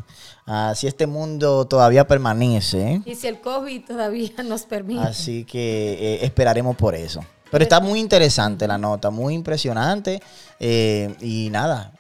Ah, 0.46 0.72
si 0.74 0.88
este 0.88 1.06
mundo 1.06 1.66
todavía 1.66 2.06
permanece, 2.08 3.00
y 3.04 3.14
si 3.14 3.28
el 3.28 3.40
COVID 3.40 3.84
todavía 3.84 4.30
nos 4.44 4.62
permite. 4.62 5.00
así 5.00 5.44
que 5.44 5.92
eh, 5.92 6.24
esperaremos 6.24 6.74
por 6.76 6.96
eso. 6.96 7.24
Pero 7.50 7.62
está 7.62 7.80
muy 7.80 8.00
interesante 8.00 8.66
la 8.66 8.78
nota, 8.78 9.10
muy 9.10 9.34
impresionante. 9.34 10.20
eh, 10.58 11.14
y 11.20 11.50
nada, 11.50 11.92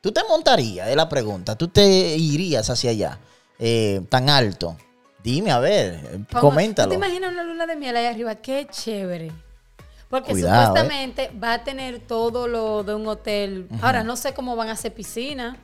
¿tú 0.00 0.12
te 0.12 0.22
montarías? 0.28 0.88
Es 0.88 0.96
la 0.96 1.08
pregunta. 1.08 1.56
¿Tú 1.56 1.68
te 1.68 2.16
irías 2.16 2.70
hacia 2.70 2.90
allá? 2.92 3.18
eh, 3.58 4.00
tan 4.08 4.30
alto. 4.30 4.76
Dime, 5.22 5.50
a 5.50 5.58
ver, 5.58 6.00
eh, 6.12 6.24
coméntalo. 6.40 6.88
¿Tú 6.88 6.98
te 6.98 7.06
imaginas 7.06 7.32
una 7.32 7.44
luna 7.44 7.66
de 7.66 7.76
miel 7.76 7.94
ahí 7.94 8.06
arriba? 8.06 8.34
Qué 8.36 8.66
chévere. 8.70 9.30
Porque 10.10 10.32
Cuidado, 10.32 10.60
¿eh? 10.62 10.66
supuestamente 10.66 11.30
va 11.42 11.52
a 11.54 11.64
tener 11.64 12.00
todo 12.00 12.48
lo 12.48 12.82
de 12.82 12.94
un 12.94 13.06
hotel. 13.06 13.68
Ahora, 13.80 14.02
no 14.02 14.16
sé 14.16 14.34
cómo 14.34 14.56
van 14.56 14.68
a 14.68 14.72
hacer 14.72 14.92
piscina 14.92 15.56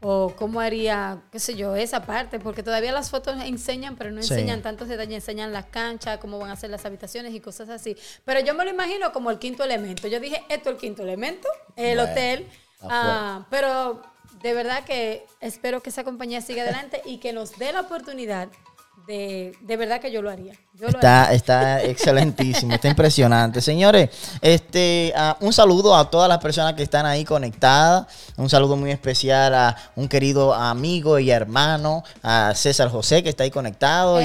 o 0.00 0.32
cómo 0.36 0.60
haría, 0.60 1.22
qué 1.30 1.38
sé 1.38 1.54
yo, 1.54 1.76
esa 1.76 2.02
parte, 2.04 2.38
porque 2.38 2.62
todavía 2.62 2.92
las 2.92 3.10
fotos 3.10 3.36
enseñan, 3.42 3.96
pero 3.96 4.10
no 4.10 4.22
Sí. 4.22 4.32
enseñan 4.34 4.62
tantos 4.62 4.88
detalles, 4.88 5.14
enseñan 5.16 5.52
las 5.52 5.66
canchas, 5.66 6.18
cómo 6.18 6.38
van 6.38 6.50
a 6.50 6.56
ser 6.56 6.70
las 6.70 6.84
habitaciones 6.86 7.34
y 7.34 7.40
cosas 7.40 7.68
así. 7.68 7.94
Pero 8.24 8.40
yo 8.40 8.54
me 8.54 8.64
lo 8.64 8.70
imagino 8.70 9.12
como 9.12 9.30
el 9.30 9.38
quinto 9.38 9.64
elemento. 9.64 10.08
Yo 10.08 10.18
dije, 10.18 10.42
esto 10.48 10.70
es 10.70 10.74
el 10.76 10.80
quinto 10.80 11.02
elemento, 11.02 11.46
el 11.76 11.96
Bueno, 11.98 12.10
hotel. 12.10 12.46
Ah, 12.82 13.46
pero 13.50 14.02
de 14.42 14.52
verdad 14.54 14.84
que 14.84 15.26
espero 15.40 15.82
que 15.82 15.90
esa 15.90 16.04
compañía 16.04 16.40
siga 16.42 16.62
adelante 16.62 17.00
y 17.06 17.18
que 17.18 17.32
nos 17.32 17.58
dé 17.58 17.72
la 17.72 17.82
oportunidad 17.82 18.48
de, 19.06 19.52
de 19.60 19.76
verdad 19.76 20.00
que 20.00 20.10
yo 20.10 20.22
lo 20.22 20.30
haría. 20.30 20.54
Yo 20.74 20.88
lo 20.88 20.98
haría. 20.98 20.98
Está, 20.98 21.32
está 21.32 21.82
excelentísimo, 21.84 22.74
está 22.74 22.88
impresionante. 22.88 23.60
Señores, 23.60 24.10
este, 24.40 25.12
ah, 25.16 25.36
un 25.40 25.52
saludo 25.52 25.96
a 25.96 26.10
todas 26.10 26.28
las 26.28 26.38
personas 26.38 26.74
que 26.74 26.82
están 26.82 27.04
ahí 27.04 27.24
conectadas. 27.24 28.06
Un 28.36 28.48
saludo 28.48 28.76
muy 28.76 28.90
especial 28.90 29.54
a 29.54 29.76
un 29.96 30.08
querido 30.08 30.54
amigo 30.54 31.18
y 31.18 31.30
hermano, 31.30 32.02
a 32.22 32.52
César 32.54 32.88
José, 32.88 33.22
que 33.22 33.28
está 33.28 33.44
ahí 33.44 33.50
conectado. 33.50 34.20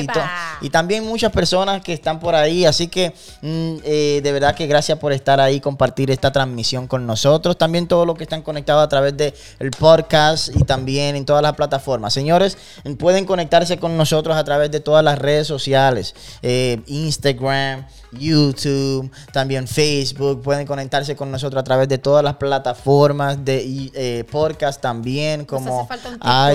Y 0.62 0.70
también 0.70 1.06
muchas 1.06 1.32
personas 1.32 1.82
que 1.82 1.94
están 1.94 2.20
por 2.20 2.36
ahí. 2.36 2.66
Así 2.66 2.88
que, 2.88 3.14
mm, 3.42 3.78
eh, 3.84 4.22
de 4.24 4.32
verdad 4.32 4.56
que 4.56 4.66
gracias 4.68 4.98
por 4.98 5.12
estar 5.12 5.40
ahí, 5.40 5.60
compartir 5.60 6.10
esta 6.12 6.32
transmisión 6.32 6.88
con 6.88 7.06
nosotros. 7.06 7.58
También 7.58 7.88
todos 7.88 8.08
los 8.08 8.16
que 8.16 8.24
están 8.24 8.42
conectados 8.42 8.84
a 8.84 8.90
través 8.90 9.16
del 9.18 9.34
el 9.60 9.72
podcast 9.72 10.56
y 10.56 10.64
también 10.64 11.16
en 11.16 11.26
todas 11.26 11.42
las 11.42 11.54
plataformas. 11.54 12.14
Señores, 12.14 12.58
pueden 12.98 13.26
conectarse 13.26 13.78
con 13.78 13.98
nosotros 13.98 14.36
a 14.36 14.44
través 14.44 14.69
de 14.72 14.80
todas 14.80 15.04
las 15.04 15.20
redes 15.20 15.48
sociales. 15.48 16.16
eh, 16.42 16.82
Instagram, 16.88 17.86
YouTube, 18.12 19.12
también 19.32 19.68
Facebook. 19.68 20.42
Pueden 20.42 20.66
conectarse 20.66 21.16
con 21.16 21.32
nosotros 21.32 21.62
a 21.62 21.64
través 21.64 21.88
de 21.88 21.98
todas 21.98 22.24
las 22.24 22.36
plataformas 22.36 23.44
de 23.44 23.92
eh, 23.94 24.24
podcast 24.30 24.82
también, 24.82 25.46
como 25.46 25.88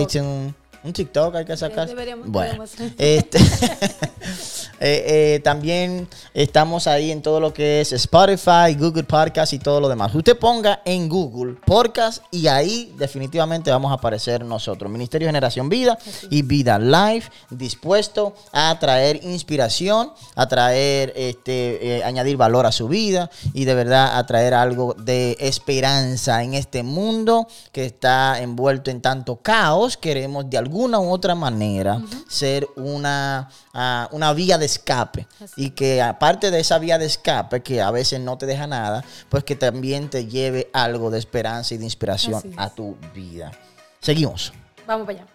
iTunes. 0.00 0.54
Un 0.84 0.92
TikTok 0.92 1.34
hay 1.36 1.44
que 1.46 1.56
sacar. 1.56 1.88
deberíamos- 1.88 2.28
bueno, 2.28 2.66
deberíamos. 2.66 2.94
este, 2.98 3.38
eh, 4.80 5.36
eh, 5.36 5.40
también 5.42 6.06
estamos 6.34 6.86
ahí 6.86 7.10
en 7.10 7.22
todo 7.22 7.40
lo 7.40 7.54
que 7.54 7.80
es 7.80 7.92
Spotify, 7.92 8.74
Google 8.78 9.04
Podcast 9.04 9.54
y 9.54 9.58
todo 9.58 9.80
lo 9.80 9.88
demás. 9.88 10.14
Usted 10.14 10.38
ponga 10.38 10.82
en 10.84 11.08
Google 11.08 11.54
Podcast 11.64 12.22
y 12.30 12.48
ahí 12.48 12.92
definitivamente 12.98 13.70
vamos 13.70 13.90
a 13.92 13.94
aparecer 13.94 14.44
nosotros. 14.44 14.90
Ministerio 14.92 15.26
Generación 15.26 15.70
Vida 15.70 15.96
y 16.28 16.42
Vida 16.42 16.78
Live, 16.78 17.24
dispuesto 17.48 18.34
a 18.52 18.78
traer 18.78 19.24
inspiración, 19.24 20.12
a 20.34 20.48
traer, 20.48 21.14
este, 21.16 21.96
eh, 21.98 22.04
añadir 22.04 22.36
valor 22.36 22.66
a 22.66 22.72
su 22.72 22.88
vida 22.88 23.30
y 23.54 23.64
de 23.64 23.74
verdad 23.74 24.18
a 24.18 24.26
traer 24.26 24.52
algo 24.52 24.92
de 24.98 25.36
esperanza 25.40 26.42
en 26.42 26.52
este 26.52 26.82
mundo 26.82 27.46
que 27.72 27.86
está 27.86 28.38
envuelto 28.42 28.90
en 28.90 29.00
tanto 29.00 29.36
caos. 29.36 29.96
Queremos 29.96 30.50
de 30.50 30.58
alguna 30.74 30.98
u 30.98 31.08
otra 31.08 31.36
manera 31.36 32.00
ser 32.26 32.66
una, 32.74 33.48
ah, 33.72 34.08
una 34.10 34.32
vía 34.32 34.58
de 34.58 34.66
escape 34.66 35.28
y 35.54 35.70
que 35.70 36.02
aparte 36.02 36.50
de 36.50 36.58
esa 36.58 36.80
vía 36.80 36.98
de 36.98 37.06
escape 37.06 37.62
que 37.62 37.80
a 37.80 37.92
veces 37.92 38.18
no 38.18 38.36
te 38.36 38.44
deja 38.44 38.66
nada, 38.66 39.04
pues 39.28 39.44
que 39.44 39.54
también 39.54 40.10
te 40.10 40.26
lleve 40.26 40.68
algo 40.72 41.10
de 41.10 41.20
esperanza 41.20 41.74
y 41.74 41.78
de 41.78 41.84
inspiración 41.84 42.34
Así 42.34 42.48
es. 42.48 42.58
a 42.58 42.70
tu 42.70 42.96
vida. 43.14 43.52
Seguimos. 44.00 44.52
Vamos 44.84 45.06
para 45.06 45.20
allá. 45.20 45.30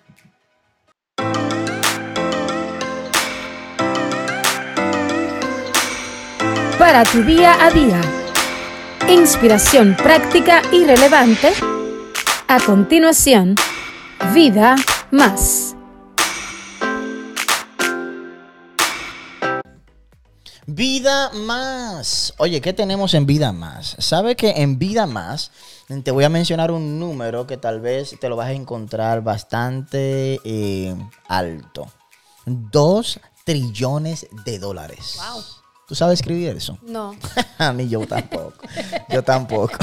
para 6.78 7.04
tu 7.04 7.24
día 7.24 7.66
a 7.66 7.72
día. 7.72 8.02
Inspiración 9.10 9.96
práctica 9.96 10.62
y 10.72 10.86
relevante. 10.86 11.52
A 12.48 12.60
continuación, 12.60 13.56
vida 14.34 14.76
más. 15.12 15.76
Vida 20.66 21.32
más. 21.34 22.34
Oye, 22.38 22.62
¿qué 22.62 22.74
tenemos 22.74 23.14
en 23.16 23.26
Vida 23.26 23.52
más? 23.52 23.96
¿Sabe 23.98 24.36
que 24.36 24.52
en 24.62 24.78
Vida 24.78 25.08
más 25.08 25.52
te 26.04 26.12
voy 26.12 26.24
a 26.24 26.30
mencionar 26.30 26.72
un 26.72 27.00
número 27.00 27.48
que 27.48 27.58
tal 27.58 27.82
vez 27.82 28.16
te 28.20 28.30
lo 28.30 28.36
vas 28.36 28.50
a 28.50 28.54
encontrar 28.54 29.24
bastante 29.24 30.40
eh, 30.44 30.96
alto? 31.28 31.88
Dos 32.46 33.20
trillones 33.46 34.28
de 34.46 34.60
dólares. 34.60 35.18
Wow. 35.18 35.59
¿Tú 35.90 35.96
sabes 35.96 36.20
escribir 36.20 36.50
eso? 36.50 36.78
No. 36.84 37.16
Ni 37.76 37.90
yo 37.90 38.06
tampoco. 38.06 38.54
Yo 39.10 39.24
tampoco. 39.24 39.74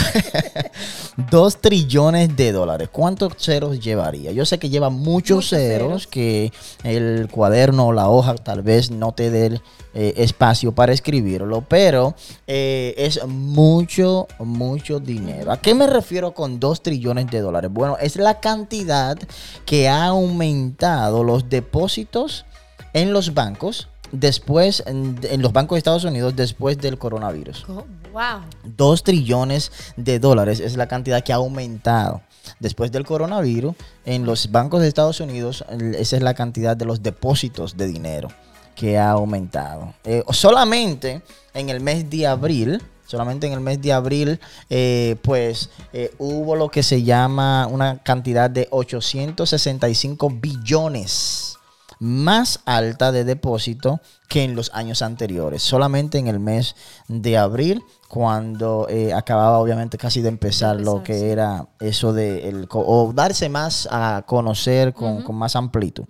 Dos 1.32 1.60
trillones 1.60 2.36
de 2.36 2.52
dólares. 2.52 2.90
¿Cuántos 2.92 3.32
ceros 3.38 3.80
llevaría? 3.80 4.30
Yo 4.30 4.46
sé 4.46 4.60
que 4.60 4.68
lleva 4.68 4.88
muchos, 4.88 5.16
Muchos 5.16 5.48
ceros, 5.48 5.88
ceros. 5.88 6.06
que 6.06 6.52
el 6.84 7.28
cuaderno 7.28 7.88
o 7.88 7.92
la 7.92 8.08
hoja 8.08 8.36
tal 8.36 8.62
vez 8.62 8.92
no 8.92 9.10
te 9.10 9.30
dé 9.30 9.60
eh, 9.94 10.14
espacio 10.18 10.70
para 10.70 10.92
escribirlo, 10.92 11.62
pero 11.62 12.14
eh, 12.46 12.94
es 12.98 13.26
mucho, 13.26 14.28
mucho 14.38 15.00
dinero. 15.00 15.50
¿A 15.50 15.60
qué 15.60 15.74
me 15.74 15.88
refiero 15.88 16.34
con 16.34 16.60
dos 16.60 16.84
trillones 16.84 17.26
de 17.32 17.40
dólares? 17.40 17.72
Bueno, 17.72 17.96
es 18.00 18.14
la 18.14 18.38
cantidad 18.38 19.18
que 19.64 19.88
ha 19.88 20.06
aumentado 20.06 21.24
los 21.24 21.48
depósitos 21.48 22.44
en 22.92 23.12
los 23.12 23.34
bancos 23.34 23.88
después, 24.12 24.82
en, 24.86 25.18
en 25.22 25.42
los 25.42 25.52
bancos 25.52 25.76
de 25.76 25.78
Estados 25.78 26.04
Unidos 26.04 26.34
después 26.36 26.78
del 26.78 26.98
coronavirus. 26.98 27.64
Co- 27.66 27.86
Wow. 28.12 28.40
2 28.64 29.02
trillones 29.02 29.70
de 29.98 30.18
dólares 30.18 30.60
es 30.60 30.74
la 30.78 30.88
cantidad 30.88 31.22
que 31.22 31.34
ha 31.34 31.36
aumentado. 31.36 32.22
Después 32.60 32.90
del 32.90 33.04
coronavirus, 33.04 33.74
en 34.06 34.24
los 34.24 34.50
bancos 34.50 34.80
de 34.80 34.88
Estados 34.88 35.20
Unidos, 35.20 35.62
esa 35.98 36.16
es 36.16 36.22
la 36.22 36.32
cantidad 36.32 36.74
de 36.78 36.86
los 36.86 37.02
depósitos 37.02 37.76
de 37.76 37.86
dinero 37.88 38.28
que 38.74 38.96
ha 38.96 39.10
aumentado. 39.10 39.92
Eh, 40.04 40.22
solamente 40.30 41.20
en 41.52 41.68
el 41.68 41.80
mes 41.80 42.08
de 42.08 42.26
abril, 42.26 42.82
solamente 43.06 43.48
en 43.48 43.52
el 43.52 43.60
mes 43.60 43.82
de 43.82 43.92
abril, 43.92 44.40
eh, 44.70 45.16
pues 45.20 45.68
eh, 45.92 46.14
hubo 46.18 46.56
lo 46.56 46.70
que 46.70 46.82
se 46.82 47.02
llama 47.02 47.66
una 47.66 47.98
cantidad 48.02 48.48
de 48.48 48.66
865 48.70 50.30
billones 50.30 51.58
más 51.98 52.60
alta 52.64 53.12
de 53.12 53.24
depósito 53.24 54.00
que 54.28 54.44
en 54.44 54.54
los 54.54 54.70
años 54.74 55.02
anteriores. 55.02 55.62
Solamente 55.62 56.18
en 56.18 56.26
el 56.26 56.40
mes 56.40 56.74
de 57.08 57.38
abril, 57.38 57.82
cuando 58.08 58.86
eh, 58.88 59.12
acababa 59.12 59.58
obviamente 59.58 59.98
casi 59.98 60.20
de 60.20 60.28
empezar, 60.28 60.76
De 60.76 60.84
lo 60.84 61.02
que 61.02 61.18
sí. 61.18 61.24
era 61.24 61.68
eso 61.80 62.12
de 62.12 62.48
el, 62.48 62.68
o 62.70 63.12
darse 63.14 63.48
más 63.48 63.88
a 63.90 64.22
conocer 64.26 64.92
con, 64.92 65.22
con 65.22 65.36
más 65.36 65.56
amplitud. 65.56 66.04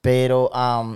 Pero 0.00 0.50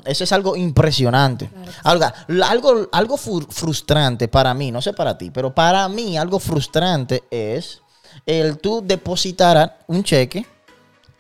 eso 0.05 0.23
es 0.23 0.33
algo 0.33 0.55
impresionante. 0.55 1.49
Claro 1.49 1.73
Algo, 1.83 2.45
algo, 2.45 2.89
algo 2.93 3.17
frustrante 3.17 4.29
para 4.29 4.55
mí, 4.55 4.71
no 4.71 4.81
sé 4.81 4.93
para 4.93 5.19
ti, 5.19 5.31
pero 5.31 5.53
para 5.53 5.89
mí 5.89 6.17
algo 6.17 6.39
frustrante 6.39 7.25
es 7.31 7.83
el 8.25 8.59
tú 8.59 8.83
depositar 8.85 9.81
un 9.89 10.05
cheque 10.05 10.47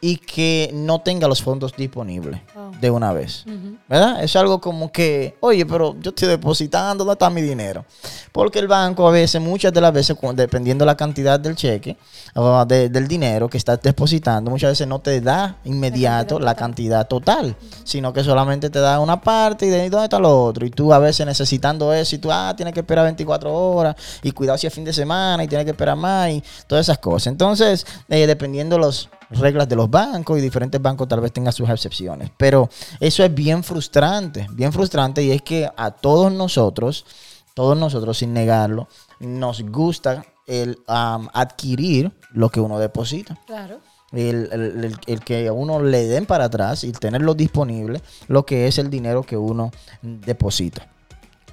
y 0.02 0.16
que 0.16 0.70
no 0.72 1.00
tenga 1.02 1.28
los 1.28 1.42
fondos 1.42 1.74
disponibles 1.76 2.40
Oh. 2.56 2.70
de 2.80 2.90
una 2.90 3.12
vez. 3.12 3.44
¿Verdad? 3.88 4.22
Es 4.24 4.34
algo 4.36 4.60
como 4.60 4.90
que, 4.90 5.36
oye, 5.40 5.66
pero 5.66 5.94
yo 6.00 6.10
estoy 6.10 6.28
depositando, 6.28 7.04
¿dónde 7.04 7.12
está 7.14 7.28
mi 7.28 7.42
dinero? 7.42 7.84
Porque 8.32 8.58
el 8.60 8.66
banco 8.68 9.06
a 9.06 9.10
veces, 9.10 9.40
muchas 9.42 9.72
de 9.72 9.80
las 9.80 9.92
veces, 9.92 10.16
dependiendo 10.34 10.84
la 10.86 10.96
cantidad 10.96 11.38
del 11.38 11.54
cheque 11.56 11.96
o 12.34 12.64
de- 12.64 12.88
del 12.88 13.06
dinero 13.08 13.48
que 13.48 13.58
estás 13.58 13.80
depositando, 13.82 14.50
muchas 14.50 14.70
veces 14.70 14.86
no 14.86 15.00
te 15.00 15.20
da 15.20 15.56
inmediato 15.64 16.36
cantidad 16.36 16.44
la 16.44 16.54
total. 16.54 16.56
cantidad 16.70 17.08
total, 17.08 17.56
sino 17.84 18.12
que 18.12 18.24
solamente 18.24 18.70
te 18.70 18.78
da 18.78 19.00
una 19.00 19.20
parte 19.20 19.66
y 19.66 19.68
de 19.68 19.82
ahí 19.82 19.88
dónde 19.90 20.04
está 20.04 20.18
lo 20.18 20.44
otro. 20.44 20.64
Y 20.64 20.70
tú 20.70 20.92
a 20.94 20.98
veces 20.98 21.26
necesitando 21.26 21.92
eso 21.92 22.14
y 22.16 22.18
tú, 22.18 22.30
ah, 22.32 22.54
tienes 22.56 22.72
que 22.72 22.80
esperar 22.80 23.04
24 23.04 23.52
horas 23.52 23.96
y 24.22 24.30
cuidado 24.32 24.56
si 24.56 24.66
es 24.66 24.72
fin 24.72 24.84
de 24.84 24.92
semana 24.92 25.44
y 25.44 25.48
tienes 25.48 25.64
que 25.64 25.72
esperar 25.72 25.96
más 25.96 26.30
y 26.30 26.42
todas 26.66 26.86
esas 26.86 26.98
cosas. 26.98 27.26
Entonces, 27.26 27.86
eh, 28.08 28.26
dependiendo 28.26 28.78
los 28.78 29.08
reglas 29.38 29.68
de 29.68 29.76
los 29.76 29.88
bancos 29.90 30.38
y 30.38 30.40
diferentes 30.42 30.80
bancos 30.82 31.06
tal 31.08 31.20
vez 31.20 31.32
tengan 31.32 31.52
sus 31.52 31.68
excepciones. 31.68 32.30
Pero 32.36 32.68
eso 32.98 33.22
es 33.24 33.32
bien 33.34 33.62
frustrante, 33.62 34.46
bien 34.52 34.72
frustrante 34.72 35.22
y 35.22 35.30
es 35.30 35.42
que 35.42 35.68
a 35.76 35.90
todos 35.92 36.32
nosotros, 36.32 37.06
todos 37.54 37.76
nosotros 37.76 38.18
sin 38.18 38.32
negarlo, 38.32 38.88
nos 39.20 39.62
gusta 39.62 40.24
el 40.46 40.78
am, 40.88 41.28
adquirir 41.32 42.10
lo 42.32 42.48
que 42.48 42.60
uno 42.60 42.78
deposita. 42.78 43.38
Claro. 43.46 43.78
El, 44.12 44.48
el- 44.50 44.84
el- 44.84 44.98
el 45.06 45.20
que 45.20 45.46
a 45.46 45.52
uno 45.52 45.80
le 45.80 46.08
den 46.08 46.26
para 46.26 46.46
atrás 46.46 46.82
y 46.82 46.90
tenerlo 46.90 47.34
disponible, 47.34 48.02
lo 48.26 48.44
que 48.44 48.66
es 48.66 48.78
el 48.78 48.90
dinero 48.90 49.22
que 49.22 49.36
uno 49.36 49.70
deposita. 50.02 50.88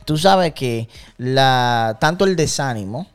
Tú 0.05 0.17
sabes 0.17 0.53
que 0.53 0.89
la, 1.17 1.97
tanto 1.99 2.25
el 2.25 2.35
desánimo 2.35 3.05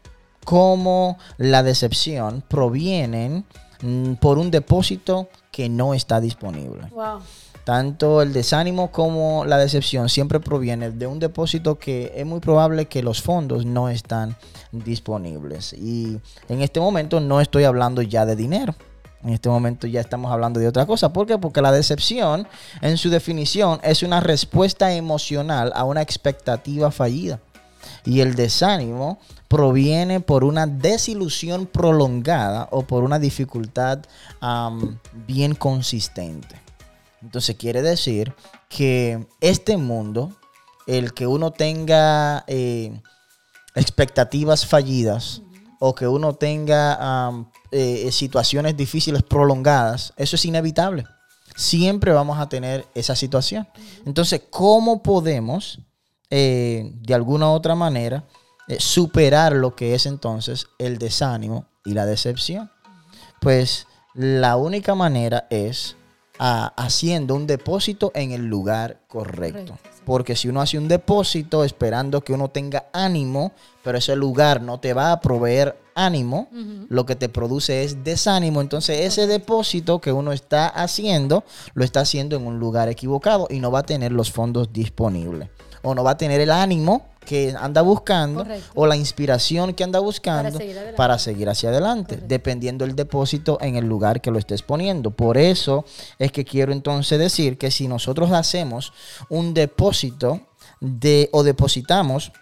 como 0.44 1.18
la 1.38 1.62
decepción 1.64 2.44
provienen 2.46 3.44
mm, 3.83 4.14
por 4.14 4.38
un 4.38 4.51
depósito 4.51 5.29
que 5.51 5.68
no 5.68 5.95
está 5.95 6.21
disponible. 6.21 6.88
Wow. 6.90 7.21
Tanto 7.64 8.23
el 8.23 8.33
desánimo 8.33 8.90
como 8.90 9.45
la 9.45 9.57
decepción 9.57 10.09
siempre 10.09 10.40
proviene 10.40 10.90
de 10.90 11.07
un 11.07 11.21
depósito 11.21 11.79
que 11.79 12.12
es 12.16 12.27
muy 12.27 12.40
probable 12.40 12.87
que 12.87 13.03
los 13.03 13.23
fondos 13.23 13.64
no 13.64 13.88
están 13.88 14.37
disponibles. 14.73 15.73
Y 15.75 16.18
en 16.49 16.62
este 16.62 16.81
momento 16.81 17.21
no 17.21 17.40
estoy 17.40 17.64
hablando 17.64 18.03
ya 18.03 18.27
de 18.27 18.35
dinero. 18.35 18.75
En 19.23 19.31
este 19.31 19.49
momento 19.49 19.87
ya 19.87 20.01
estamos 20.01 20.33
hablando 20.33 20.59
de 20.59 20.66
otra 20.66 20.87
cosa. 20.87 21.12
¿Por 21.12 21.29
qué? 21.29 21.38
Porque 21.38 21.62
la 21.62 21.71
decepción, 21.71 22.49
en 22.81 22.99
su 22.99 23.09
definición, 23.11 23.79
es 23.85 24.03
una 24.03 24.18
respuesta 24.18 24.92
emocional 24.92 25.73
a 25.77 25.85
una 25.85 26.03
expectativa 26.03 26.90
fallida. 26.90 27.38
Y 28.05 28.21
el 28.21 28.35
desánimo 28.35 29.18
proviene 29.49 30.21
por 30.21 30.45
una 30.45 30.66
desilusión 30.66 31.66
prolongada 31.66 32.68
o 32.71 32.83
por 32.83 33.05
una 33.05 33.18
dificultad 33.18 34.01
bien 35.27 35.55
consistente. 35.55 36.61
Entonces 37.23 37.57
quiere 37.57 37.83
decir 37.83 38.35
que 38.68 39.27
este 39.40 39.77
mundo, 39.77 40.33
el 40.87 41.12
que 41.12 41.27
uno 41.27 41.53
tenga 41.53 42.45
eh, 42.47 43.01
expectativas 43.75 44.66
fallidas 44.66 45.42
o 45.79 45.95
que 45.95 46.07
uno 46.07 46.35
tenga 46.35 47.31
eh, 47.71 48.11
situaciones 48.12 48.77
difíciles 48.77 49.23
prolongadas, 49.23 50.12
eso 50.16 50.37
es 50.37 50.45
inevitable. 50.45 51.05
Siempre 51.57 52.12
vamos 52.12 52.38
a 52.38 52.49
tener 52.49 52.87
esa 52.95 53.14
situación. 53.14 53.68
Entonces, 54.07 54.42
¿cómo 54.51 55.03
podemos, 55.03 55.81
eh, 56.35 56.90
de 56.95 57.12
alguna 57.12 57.51
u 57.51 57.53
otra 57.53 57.75
manera, 57.75 58.25
eh, 58.66 58.79
superar 58.81 59.53
lo 59.53 59.77
que 59.77 59.95
es 59.95 60.07
entonces 60.07 60.66
el 60.79 60.97
desánimo 60.97 61.66
y 61.85 61.92
la 61.92 62.07
decepción? 62.07 62.71
Pues 63.38 63.87
la 64.14 64.57
única 64.57 64.95
manera 64.95 65.47
es 65.51 65.95
ah, 66.38 66.73
haciendo 66.79 67.35
un 67.35 67.47
depósito 67.47 68.12
en 68.14 68.33
el 68.33 68.47
lugar 68.47 69.03
correcto. 69.09 69.75
Correcto, 69.75 69.90
sí. 69.95 70.03
Porque 70.07 70.35
si 70.35 70.49
uno 70.49 70.62
hace 70.62 70.79
un 70.79 70.88
depósito 70.88 71.64
esperando 71.64 72.23
que 72.23 72.33
uno 72.33 72.49
tenga 72.49 72.87
ánimo, 72.95 73.53
pero 73.85 73.99
ese 73.99 74.16
lugar 74.16 74.62
no 74.62 74.81
te 74.81 74.95
va 74.95 75.12
a 75.12 75.21
proveer 75.21 75.77
ánimo, 75.95 76.49
lo 76.88 77.05
que 77.05 77.14
te 77.14 77.29
produce 77.29 77.85
es 77.85 78.05
desánimo. 78.05 78.62
Entonces 78.62 79.01
ese 79.01 79.27
depósito 79.27 80.01
que 80.01 80.12
uno 80.12 80.33
está 80.33 80.66
haciendo, 80.66 81.45
lo 81.75 81.85
está 81.85 82.01
haciendo 82.01 82.37
en 82.37 82.47
un 82.47 82.59
lugar 82.59 82.88
equivocado 82.88 83.49
y 83.51 83.61
no 83.61 83.71
va 83.71 83.81
a 83.81 83.87
tener 83.87 84.12
los 84.12 84.33
fondos 84.33 84.73
disponibles. 84.73 85.51
O 85.83 85.95
no 85.95 86.03
va 86.05 86.12
a 86.12 86.16
tener 86.16 86.40
el 86.40 86.51
ánimo 86.51 87.07
que 87.25 87.55
anda 87.59 87.83
buscando 87.83 88.40
Correcto. 88.42 88.71
o 88.75 88.87
la 88.87 88.97
inspiración 88.97 89.75
que 89.75 89.85
anda 89.85 90.01
buscando 90.01 90.59
seguir 90.59 90.77
para 90.97 91.18
seguir 91.18 91.49
hacia 91.49 91.68
adelante, 91.68 92.14
Correcto. 92.16 92.27
dependiendo 92.29 92.85
el 92.85 92.97
depósito 92.97 93.59
en 93.61 93.77
el 93.77 93.85
lugar 93.87 94.21
que 94.21 94.31
lo 94.33 94.38
estés 94.40 94.62
poniendo. 94.62 95.12
Por 95.12 95.38
eso 95.38 95.85
es 96.18 96.33
que 96.33 96.45
quiero 96.45 96.73
entonces 96.73 97.18
decir 97.21 97.59
que 97.59 97.71
si 97.71 97.87
nosotros 97.87 98.33
hacemos 98.33 98.92
un 99.29 99.55
depósito 99.55 100.40
de 100.81 101.29
o 101.33 101.45
depositamos 101.45 102.33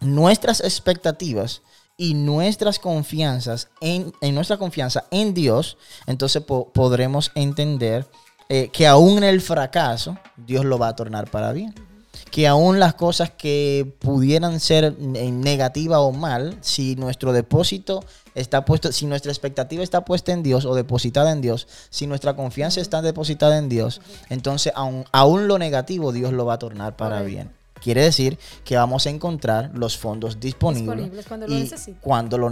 nuestras 0.00 0.60
expectativas 0.60 1.62
y 1.96 2.14
nuestras 2.14 2.78
confianzas 2.78 3.68
en, 3.80 4.12
en 4.20 4.34
nuestra 4.34 4.56
confianza 4.58 5.04
en 5.10 5.34
Dios, 5.34 5.76
entonces 6.06 6.42
po- 6.42 6.70
podremos 6.72 7.30
entender 7.34 8.06
eh, 8.48 8.68
que 8.72 8.86
aún 8.86 9.18
en 9.18 9.24
el 9.24 9.40
fracaso 9.40 10.18
Dios 10.36 10.64
lo 10.64 10.78
va 10.78 10.88
a 10.88 10.96
tornar 10.96 11.30
para 11.30 11.52
bien. 11.52 11.74
Que 12.30 12.46
aún 12.46 12.80
las 12.80 12.94
cosas 12.94 13.30
que 13.30 13.94
pudieran 13.98 14.60
ser 14.60 14.98
negativas 14.98 15.98
o 16.00 16.12
mal, 16.12 16.58
si 16.60 16.96
nuestro 16.96 17.32
depósito 17.32 18.04
está 18.34 18.64
puesto, 18.64 18.92
si 18.92 19.06
nuestra 19.06 19.32
expectativa 19.32 19.82
está 19.82 20.04
puesta 20.04 20.32
en 20.32 20.42
Dios 20.42 20.64
o 20.64 20.74
depositada 20.74 21.32
en 21.32 21.40
Dios, 21.40 21.68
si 21.90 22.06
nuestra 22.06 22.34
confianza 22.34 22.80
está 22.80 23.02
depositada 23.02 23.58
en 23.58 23.68
Dios, 23.68 24.00
entonces 24.28 24.72
aún, 24.74 25.04
aún 25.12 25.48
lo 25.48 25.58
negativo 25.58 26.12
Dios 26.12 26.32
lo 26.32 26.44
va 26.44 26.54
a 26.54 26.58
tornar 26.58 26.96
para 26.96 27.22
bien. 27.22 27.50
Quiere 27.84 28.00
decir 28.00 28.38
que 28.64 28.78
vamos 28.78 29.06
a 29.06 29.10
encontrar 29.10 29.70
los 29.74 29.98
fondos 29.98 30.40
disponibles, 30.40 31.10
Disponibles 31.10 31.26
cuando 31.26 31.46
lo 31.46 31.54
y 31.54 31.70
cuando 32.00 32.38
lo 32.38 32.50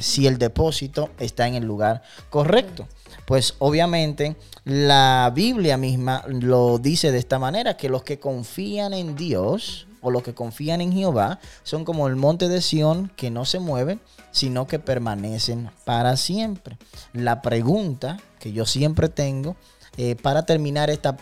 si 0.00 0.26
el 0.26 0.36
depósito 0.36 1.08
está 1.18 1.48
en 1.48 1.54
el 1.54 1.64
lugar 1.64 2.02
correcto. 2.28 2.86
Pues 3.24 3.54
obviamente 3.58 4.36
la 4.64 5.32
Biblia 5.34 5.78
misma 5.78 6.24
lo 6.28 6.76
dice 6.76 7.10
de 7.10 7.16
esta 7.16 7.38
manera, 7.38 7.78
que 7.78 7.88
los 7.88 8.02
que 8.02 8.18
confían 8.18 8.92
en 8.92 9.16
Dios, 9.16 9.86
o 10.02 10.10
los 10.10 10.22
que 10.22 10.34
confían 10.34 10.82
en 10.82 10.92
Jehová 10.92 11.40
son 11.62 11.86
como 11.86 12.06
el 12.06 12.16
monte 12.16 12.48
de 12.48 12.60
Sión 12.60 13.10
que 13.16 13.30
no 13.30 13.46
se 13.46 13.60
mueven, 13.60 13.98
sino 14.30 14.66
que 14.66 14.78
permanecen 14.78 15.70
para 15.86 16.18
siempre. 16.18 16.76
La 17.14 17.40
pregunta 17.40 18.18
que 18.38 18.52
yo 18.52 18.66
siempre 18.66 19.08
tengo 19.08 19.56
eh, 19.96 20.16
para 20.16 20.44
terminar 20.44 20.90
esta 20.90 21.16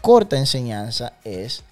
corta 0.00 0.38
enseñanza 0.38 1.12
es, 1.22 1.64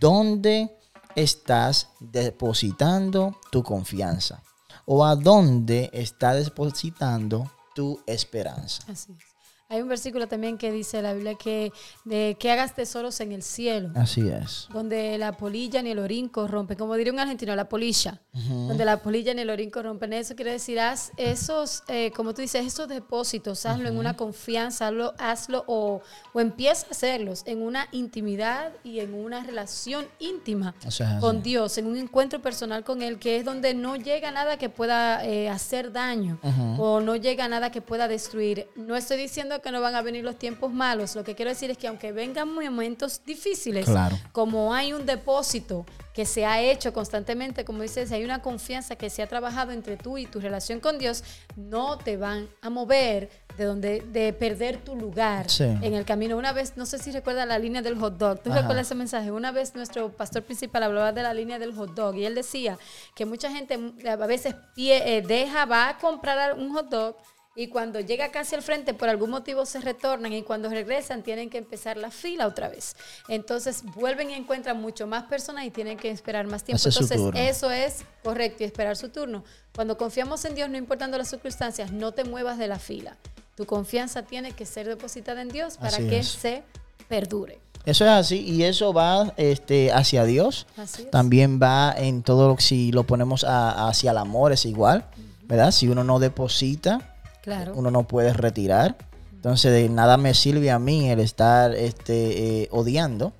¿dónde 0.00 0.76
estás 1.14 1.88
depositando 2.00 3.38
tu 3.50 3.62
confianza? 3.62 4.42
¿O 4.86 5.04
a 5.04 5.16
dónde 5.16 5.90
estás 5.92 6.44
depositando 6.44 7.50
tu 7.74 8.00
esperanza? 8.06 8.82
Así 8.88 9.12
es. 9.12 9.27
Hay 9.70 9.82
un 9.82 9.88
versículo 9.88 10.26
también 10.28 10.56
que 10.56 10.72
dice 10.72 11.02
la 11.02 11.12
Biblia 11.12 11.34
que, 11.34 11.72
de, 12.04 12.36
que 12.38 12.50
hagas 12.50 12.74
tesoros 12.74 13.20
en 13.20 13.32
el 13.32 13.42
cielo. 13.42 13.90
Así 13.94 14.26
es. 14.26 14.66
donde 14.72 15.18
la 15.18 15.32
polilla 15.36 15.82
ni 15.82 15.90
el 15.90 15.98
orín 15.98 16.28
corrompen, 16.28 16.78
como 16.78 16.94
diría 16.94 17.12
un 17.12 17.18
argentino, 17.18 17.54
la 17.54 17.68
polilla, 17.68 18.20
donde 18.32 18.84
la 18.86 19.02
polilla 19.02 19.34
ni 19.34 19.42
el 19.42 19.50
orín 19.50 19.70
corrompen. 19.70 20.12
Eso 20.14 20.34
quiere 20.34 20.52
decir, 20.52 20.80
haz 20.80 21.12
esos, 21.18 21.82
eh, 21.88 22.12
como 22.16 22.32
tú 22.32 22.40
dices, 22.40 22.64
esos 22.66 22.88
depósitos, 22.88 23.66
hazlo 23.66 23.88
en 23.88 23.98
una 23.98 24.16
confianza, 24.16 24.86
hazlo, 24.88 25.12
hazlo 25.18 25.64
o, 25.66 26.00
o 26.32 26.40
empieza 26.40 26.86
a 26.86 26.90
hacerlos 26.92 27.42
en 27.44 27.60
una 27.60 27.88
intimidad 27.92 28.72
y 28.84 29.00
en 29.00 29.12
una 29.12 29.44
relación 29.44 30.06
íntima 30.18 30.74
es 30.86 31.00
así. 31.00 31.20
con 31.20 31.42
Dios, 31.42 31.76
en 31.76 31.86
un 31.86 31.96
encuentro 31.98 32.40
personal 32.40 32.84
con 32.84 33.02
Él, 33.02 33.18
que 33.18 33.36
es 33.36 33.44
donde 33.44 33.74
no 33.74 33.96
llega 33.96 34.30
nada 34.30 34.56
que 34.56 34.70
pueda 34.70 35.24
eh, 35.26 35.50
hacer 35.50 35.92
daño 35.92 36.38
o 36.78 37.00
no 37.00 37.16
llega 37.16 37.48
nada 37.48 37.70
que 37.70 37.82
pueda 37.82 38.08
destruir. 38.08 38.66
No 38.74 38.96
estoy 38.96 39.18
diciendo 39.18 39.57
que 39.60 39.70
no 39.70 39.80
van 39.80 39.94
a 39.94 40.02
venir 40.02 40.24
los 40.24 40.36
tiempos 40.38 40.72
malos, 40.72 41.14
lo 41.16 41.24
que 41.24 41.34
quiero 41.34 41.50
decir 41.50 41.70
es 41.70 41.78
que 41.78 41.88
aunque 41.88 42.12
vengan 42.12 42.52
momentos 42.52 43.22
difíciles, 43.24 43.86
Claro. 43.86 44.16
como 44.32 44.74
hay 44.74 44.92
un 44.92 45.06
depósito 45.06 45.84
que 46.14 46.24
se 46.26 46.44
ha 46.44 46.60
hecho 46.60 46.92
constantemente, 46.92 47.64
como 47.64 47.82
dices, 47.82 48.10
hay 48.10 48.24
una 48.24 48.42
confianza 48.42 48.96
que 48.96 49.08
se 49.08 49.22
ha 49.22 49.28
trabajado 49.28 49.70
entre 49.72 49.96
tú 49.96 50.18
y 50.18 50.26
tu 50.26 50.40
relación 50.40 50.80
con 50.80 50.98
Dios, 50.98 51.22
no 51.56 51.96
te 51.98 52.16
van 52.16 52.48
a 52.60 52.70
mover 52.70 53.30
de 53.56 53.64
donde 53.64 54.00
de 54.00 54.32
perder 54.32 54.78
tu 54.78 54.96
lugar 54.96 55.48
Sí. 55.50 55.64
en 55.64 55.94
el 55.94 56.04
camino. 56.04 56.36
Una 56.36 56.52
vez, 56.52 56.76
no 56.76 56.86
sé 56.86 56.98
si 56.98 57.10
recuerda 57.12 57.44
la 57.46 57.58
línea 57.58 57.82
del 57.82 57.98
hot 57.98 58.16
dog. 58.16 58.40
¿Tú 58.42 58.50
Ajá. 58.50 58.60
recuerdas 58.60 58.86
ese 58.86 58.94
mensaje? 58.94 59.30
Una 59.30 59.50
vez 59.52 59.74
nuestro 59.74 60.10
pastor 60.10 60.42
principal 60.42 60.82
hablaba 60.84 61.12
de 61.12 61.22
la 61.22 61.34
línea 61.34 61.58
del 61.58 61.74
hot 61.74 61.94
dog 61.94 62.16
y 62.16 62.24
él 62.24 62.34
decía 62.34 62.78
que 63.14 63.24
mucha 63.24 63.50
gente 63.50 63.78
a 64.08 64.16
veces 64.16 64.54
pie- 64.76 65.02
eh, 65.04 65.22
deja, 65.22 65.64
va 65.66 65.88
a 65.90 65.98
comprar 65.98 66.54
un 66.54 66.72
hot 66.72 66.88
dog 66.88 67.16
y 67.60 67.66
cuando 67.66 67.98
llega 67.98 68.30
casi 68.30 68.54
al 68.54 68.62
frente 68.62 68.94
por 68.94 69.08
algún 69.08 69.30
motivo 69.30 69.66
se 69.66 69.80
retornan 69.80 70.32
y 70.32 70.42
cuando 70.44 70.68
regresan 70.68 71.24
tienen 71.24 71.50
que 71.50 71.58
empezar 71.58 71.96
la 71.96 72.12
fila 72.12 72.46
otra 72.46 72.68
vez. 72.68 72.94
Entonces 73.26 73.82
vuelven 73.96 74.30
y 74.30 74.34
encuentran 74.34 74.80
mucho 74.80 75.08
más 75.08 75.24
personas 75.24 75.64
y 75.64 75.70
tienen 75.72 75.98
que 75.98 76.08
esperar 76.08 76.46
más 76.46 76.62
tiempo. 76.62 76.80
Entonces 76.86 77.20
eso 77.34 77.70
es 77.72 78.04
correcto 78.22 78.62
y 78.62 78.66
esperar 78.66 78.96
su 78.96 79.08
turno. 79.08 79.42
Cuando 79.74 79.98
confiamos 79.98 80.44
en 80.44 80.54
Dios, 80.54 80.70
no 80.70 80.76
importando 80.78 81.18
las 81.18 81.30
circunstancias, 81.30 81.90
no 81.90 82.12
te 82.12 82.22
muevas 82.22 82.58
de 82.58 82.68
la 82.68 82.78
fila. 82.78 83.16
Tu 83.56 83.66
confianza 83.66 84.22
tiene 84.22 84.52
que 84.52 84.64
ser 84.64 84.86
depositada 84.86 85.42
en 85.42 85.48
Dios 85.48 85.78
para 85.78 85.96
Así 85.96 86.08
que 86.08 86.18
es. 86.20 86.28
se 86.28 86.62
perdure. 87.08 87.58
Eso 87.84 88.04
es 88.04 88.10
así 88.10 88.38
y 88.38 88.62
eso 88.62 88.92
va 88.92 89.32
este, 89.36 89.90
hacia 89.92 90.24
Dios. 90.24 90.68
También 91.10 91.58
va 91.60 91.92
en 91.96 92.22
todo 92.22 92.46
lo 92.46 92.54
que 92.54 92.62
si 92.62 92.92
lo 92.92 93.02
ponemos 93.02 93.42
a- 93.42 93.88
hacia 93.88 94.12
el 94.12 94.18
amor 94.18 94.52
es 94.52 94.64
igual, 94.64 95.06
¿verdad? 95.44 95.72
Si 95.72 95.88
uno 95.88 96.04
no 96.04 96.18
deposita, 96.20 97.16
Claro. 97.48 97.72
uno 97.74 97.90
no 97.90 98.06
puede 98.06 98.32
retirar. 98.32 98.96
Entonces 99.32 99.72
de 99.72 99.88
nada 99.88 100.16
me 100.16 100.34
sirve 100.34 100.70
a 100.70 100.78
mí 100.78 101.10
el 101.10 101.20
estar 101.20 101.74
este, 101.74 102.62
eh, 102.62 102.68
odiando 102.72 103.32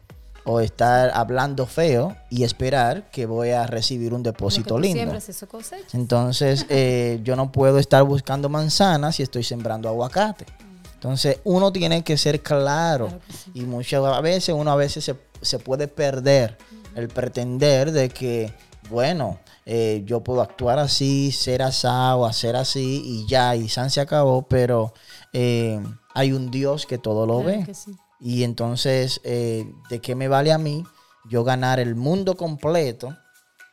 o 0.44 0.60
estar 0.60 1.10
hablando 1.12 1.66
feo 1.66 2.16
y 2.30 2.44
esperar 2.44 3.10
que 3.10 3.26
voy 3.26 3.50
a 3.50 3.66
recibir 3.66 4.14
un 4.14 4.20
Lo 4.20 4.24
que 4.24 4.30
depósito 4.30 4.76
tú 4.76 4.80
lindo. 4.80 4.96
siembras, 4.96 5.28
eso 5.28 5.46
cosechas. 5.46 5.94
Entonces, 5.94 6.64
eh, 6.70 7.20
yo 7.22 7.36
no 7.36 7.52
puedo 7.52 7.78
estar 7.78 8.02
buscando 8.04 8.48
manzanas 8.48 9.16
si 9.16 9.22
estoy 9.22 9.42
sembrando 9.42 9.88
aguacate. 9.88 10.46
Entonces, 10.94 11.38
uno 11.44 11.70
tiene 11.70 12.02
que 12.02 12.16
ser 12.16 12.42
claro. 12.42 13.08
Claro 13.08 13.20
que 13.26 13.32
sí. 13.32 13.50
Y 13.54 13.60
muchas 13.62 14.22
veces, 14.22 14.54
uno 14.56 14.70
a 14.72 14.76
veces 14.76 15.04
se, 15.04 15.16
se 15.42 15.58
puede 15.58 15.86
perder 15.86 16.56
el 16.94 17.08
pretender 17.08 17.92
de 17.92 18.08
que, 18.08 18.52
bueno, 18.88 19.38
eh, 19.66 20.02
yo 20.04 20.22
puedo 20.22 20.40
actuar 20.40 20.78
así, 20.78 21.32
ser 21.32 21.62
asado, 21.62 22.24
hacer 22.26 22.56
así 22.56 23.02
y 23.04 23.26
ya, 23.26 23.54
y 23.54 23.68
San 23.68 23.90
se 23.90 24.00
acabó, 24.00 24.42
pero 24.42 24.92
eh, 25.32 25.80
hay 26.14 26.32
un 26.32 26.50
Dios 26.50 26.86
que 26.86 26.98
todo 26.98 27.26
lo 27.26 27.42
Claro 27.42 27.64
ve. 27.66 27.74
sí. 27.74 27.96
Y 28.20 28.42
entonces, 28.42 29.20
eh, 29.24 29.72
¿de 29.90 30.00
qué 30.00 30.14
me 30.14 30.28
vale 30.28 30.52
a 30.52 30.58
mí 30.58 30.84
yo 31.28 31.44
ganar 31.44 31.78
el 31.78 31.94
mundo 31.94 32.36
completo, 32.36 33.16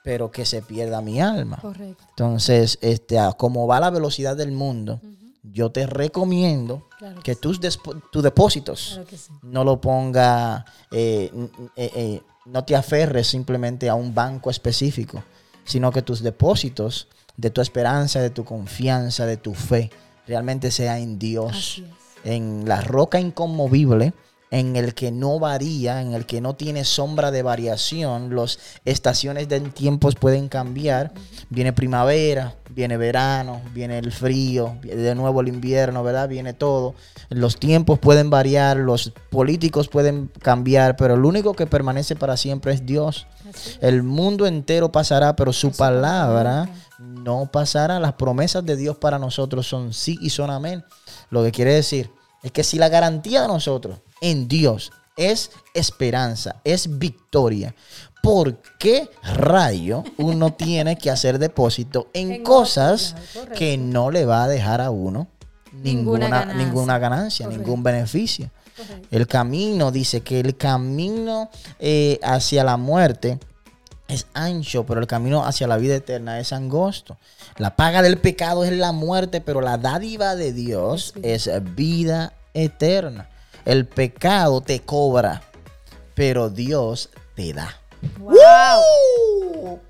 pero 0.04 0.30
que 0.30 0.45
se 0.45 0.62
pierda 0.62 1.01
mi 1.01 1.19
alma? 1.19 1.58
Correcto. 1.62 2.04
Entonces, 2.10 2.78
este, 2.82 3.17
como 3.38 3.65
va 3.65 3.80
la 3.80 3.89
velocidad 3.89 4.38
del 4.38 4.51
mundo, 4.51 5.01
yo 5.51 5.69
te 5.71 5.86
recomiendo 5.86 6.88
Claro 6.97 7.15
que 7.17 7.21
que 7.23 7.36
tus, 7.36 7.60
despo- 7.62 8.01
tus 8.12 8.23
depósitos 8.23 8.91
Claro 8.93 9.08
que 9.08 9.17
sí. 9.17 9.31
no 9.43 9.63
lo 9.63 9.79
ponga, 9.81 10.65
eh, 10.91 11.31
eh, 11.75 11.91
eh, 11.95 12.21
no 12.45 12.63
te 12.63 12.75
aferres 12.75 13.27
simplemente 13.27 13.89
a 13.89 13.95
un 13.95 14.13
banco 14.13 14.49
específico, 14.49 15.23
sino 15.63 15.91
que 15.91 16.01
tus 16.01 16.21
depósitos 16.21 17.08
de 17.38 17.49
tu 17.49 17.62
esperanza, 17.62 18.19
de 18.21 18.29
tu 18.29 18.45
confianza, 18.45 19.25
de 19.25 19.38
tu 19.38 19.53
fe, 19.53 19.89
realmente 20.27 20.71
sea 20.71 20.99
en 20.99 21.19
Dios, 21.19 21.81
en 22.23 22.63
la 22.67 22.81
roca 22.81 23.19
inconmovible, 23.19 24.13
en 24.51 24.75
el 24.75 24.93
que 24.93 25.12
no 25.12 25.39
varía, 25.39 26.01
en 26.01 26.13
el 26.13 26.25
que 26.25 26.41
no 26.41 26.55
tiene 26.55 26.86
sombra 26.86 27.31
de 27.31 27.43
variación. 27.43 28.36
Las 28.36 28.60
estaciones 28.86 29.49
de 29.49 29.60
tiempos 29.62 30.15
pueden 30.15 30.47
cambiar. 30.47 31.13
Viene 31.49 31.73
primavera, 31.73 32.55
viene 32.69 32.97
verano, 32.97 33.62
viene 33.73 33.97
el 33.97 34.12
frío, 34.12 34.77
de 34.81 35.15
nuevo 35.15 35.41
el 35.41 35.47
invierno, 35.47 36.03
¿verdad? 36.03 36.29
Viene 36.29 36.53
todo. 36.53 36.95
Los 37.29 37.58
tiempos 37.58 37.99
pueden 37.99 38.29
variar, 38.29 38.77
los 38.77 39.13
políticos 39.29 39.88
pueden 39.88 40.31
cambiar, 40.41 40.95
pero 40.95 41.15
el 41.15 41.25
único 41.25 41.53
que 41.53 41.65
permanece 41.65 42.15
para 42.15 42.38
siempre 42.38 42.73
es 42.73 42.86
Dios. 42.86 43.27
El 43.81 44.03
mundo 44.03 44.45
entero 44.45 44.91
pasará, 44.91 45.36
pero 45.36 45.53
su 45.53 45.71
palabra 45.71 46.69
no 46.99 47.51
pasará. 47.51 47.99
Las 47.99 48.13
promesas 48.13 48.65
de 48.65 48.75
Dios 48.75 48.97
para 48.97 49.19
nosotros 49.19 49.67
son 49.67 49.93
sí 49.93 50.17
y 50.21 50.29
son 50.29 50.49
amén. 50.49 50.84
Lo 51.29 51.43
que 51.43 51.51
quiere 51.51 51.73
decir 51.73 52.12
es 52.43 52.51
que 52.51 52.63
si 52.63 52.77
la 52.77 52.89
garantía 52.89 53.41
de 53.41 53.47
nosotros 53.47 53.99
en 54.21 54.47
Dios 54.47 54.91
es 55.17 55.51
esperanza, 55.73 56.58
es 56.63 56.97
victoria, 56.99 57.73
¿por 58.21 58.58
qué 58.80 59.10
rayo 59.23 60.04
uno 60.17 60.54
tiene 60.58 60.97
que 60.97 61.10
hacer 61.12 61.39
depósito 61.39 62.10
en, 62.13 62.32
En 62.32 62.43
cosas 62.43 63.15
correcto. 63.34 63.56
que 63.58 63.78
no 63.78 64.12
le 64.12 64.25
va 64.25 64.43
a 64.43 64.47
dejar 64.47 64.82
a 64.82 64.89
uno 64.91 65.28
Ninguna 65.71 66.28
ninguna, 66.28 66.39
ganancia. 66.39 66.65
ninguna 66.65 66.99
ganancia, 66.99 67.45
Correcto. 67.45 67.63
ningún 67.65 67.84
beneficio? 67.84 68.49
Correcto. 68.78 69.08
El 69.12 69.28
camino, 69.28 69.91
dice 69.91 70.21
que 70.21 70.39
el 70.39 70.56
camino 70.58 71.49
eh, 71.80 72.19
hacia 72.23 72.63
la 72.63 72.78
muerte 72.78 73.39
es 74.08 74.25
ancho, 74.34 74.86
pero 74.86 75.01
el 75.01 75.08
camino 75.08 75.45
hacia 75.45 75.67
la 75.67 75.78
vida 75.78 75.95
eterna 75.95 76.39
es 76.39 76.54
angosto. 76.54 77.17
La 77.58 77.75
paga 77.75 78.01
del 78.01 78.17
pecado 78.19 78.63
es 78.63 78.71
la 78.71 78.91
muerte, 78.93 79.41
pero 79.41 79.62
la 79.62 79.78
dádiva 79.78 80.36
de 80.36 80.54
Dios 80.54 81.13
es 81.23 81.49
vida 81.75 82.34
eterna. 82.54 83.30
El 83.65 83.86
pecado 83.86 84.62
te 84.62 84.82
cobra, 84.82 85.41
pero 86.13 86.49
Dios 86.49 87.10
te 87.36 87.54
da. 87.54 87.75
Wow. 88.19 89.82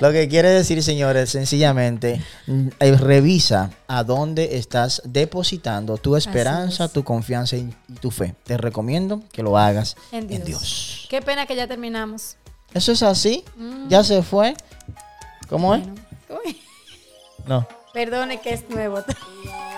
Lo 0.00 0.12
que 0.12 0.28
quiere 0.28 0.48
decir, 0.48 0.82
señores, 0.82 1.30
sencillamente, 1.30 2.22
mm, 2.46 2.68
eh, 2.80 2.96
revisa 2.96 3.70
a 3.86 4.02
dónde 4.02 4.56
estás 4.56 5.02
depositando 5.04 5.98
tu 5.98 6.16
esperanza, 6.16 6.86
es. 6.86 6.92
tu 6.92 7.04
confianza 7.04 7.56
y 7.56 7.70
tu 8.00 8.10
fe. 8.10 8.34
Te 8.44 8.56
recomiendo 8.56 9.22
que 9.30 9.42
lo 9.42 9.58
hagas 9.58 9.96
En 10.10 10.32
en 10.32 10.42
Dios. 10.44 11.06
Qué 11.10 11.20
pena 11.20 11.44
que 11.46 11.54
ya 11.54 11.66
terminamos. 11.66 12.36
Eso 12.72 12.92
es 12.92 13.02
así. 13.02 13.44
Ya 13.88 14.02
se 14.02 14.22
fue. 14.22 14.54
¿Cómo 15.48 15.74
es? 15.74 15.82
No. 17.46 17.66
perdone 17.92 18.40
que 18.40 18.54
es 18.54 18.68
nuevo. 18.70 19.02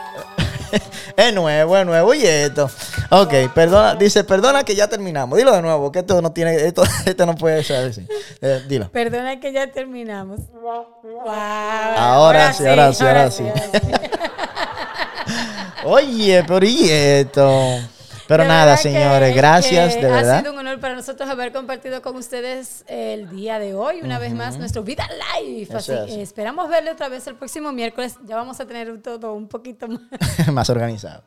Es 1.16 1.35
nuevo, 1.35 1.76
es 1.76 1.87
nuevo. 1.87 2.14
Y 2.14 2.24
esto. 2.24 2.70
Ok, 3.11 3.32
perdona. 3.54 3.94
Dice, 3.94 4.24
perdona 4.24 4.64
que 4.64 4.74
ya 4.74 4.88
terminamos. 4.88 5.38
Dilo 5.38 5.52
de 5.52 5.62
nuevo, 5.62 5.92
que 5.92 6.00
esto 6.00 6.20
no 6.22 6.32
tiene, 6.32 6.54
esto, 6.56 6.82
esto 7.06 7.26
no 7.26 7.35
puede 7.35 7.62
ser 7.62 7.88
así. 7.90 8.06
Eh, 8.40 8.62
dilo. 8.68 8.88
Perdona 8.90 9.38
que 9.40 9.52
ya 9.52 9.70
terminamos. 9.70 10.40
Wow. 10.52 10.87
Ahora 11.96 12.52
sí, 12.52 12.66
ahora 12.66 12.92
sí, 12.92 13.04
ahora 13.04 13.30
sí. 13.30 13.44
Oye, 15.85 16.44
pero 16.46 16.64
y 16.66 16.88
esto. 16.90 17.78
Pero 18.28 18.44
De 18.44 18.48
nada, 18.48 18.76
señores, 18.76 19.35
gracias, 19.35 19.94
de 20.00 20.06
Ha 20.06 20.11
verdad. 20.11 20.38
sido 20.40 20.52
un 20.52 20.58
honor 20.61 20.71
para 20.80 20.94
nosotros 20.94 21.28
haber 21.28 21.52
compartido 21.52 22.02
con 22.02 22.16
ustedes 22.16 22.85
el 22.87 23.28
día 23.30 23.58
de 23.58 23.74
hoy, 23.74 24.00
una 24.02 24.18
vez 24.18 24.32
más, 24.35 24.58
nuestro 24.58 24.82
Vida 24.82 25.08
Live. 25.40 25.74
Así, 25.74 25.92
es. 25.92 26.16
esperamos 26.16 26.68
verle 26.68 26.90
otra 26.90 27.08
vez 27.08 27.26
el 27.26 27.35
próximo 27.35 27.72
miércoles. 27.72 28.16
Ya 28.26 28.37
vamos 28.37 28.61
a 28.61 28.66
tener 28.66 29.00
todo 29.02 29.35
un 29.35 29.48
poquito 29.48 29.88
más, 29.88 30.00
Más 30.52 30.70
organizado. 30.70 31.22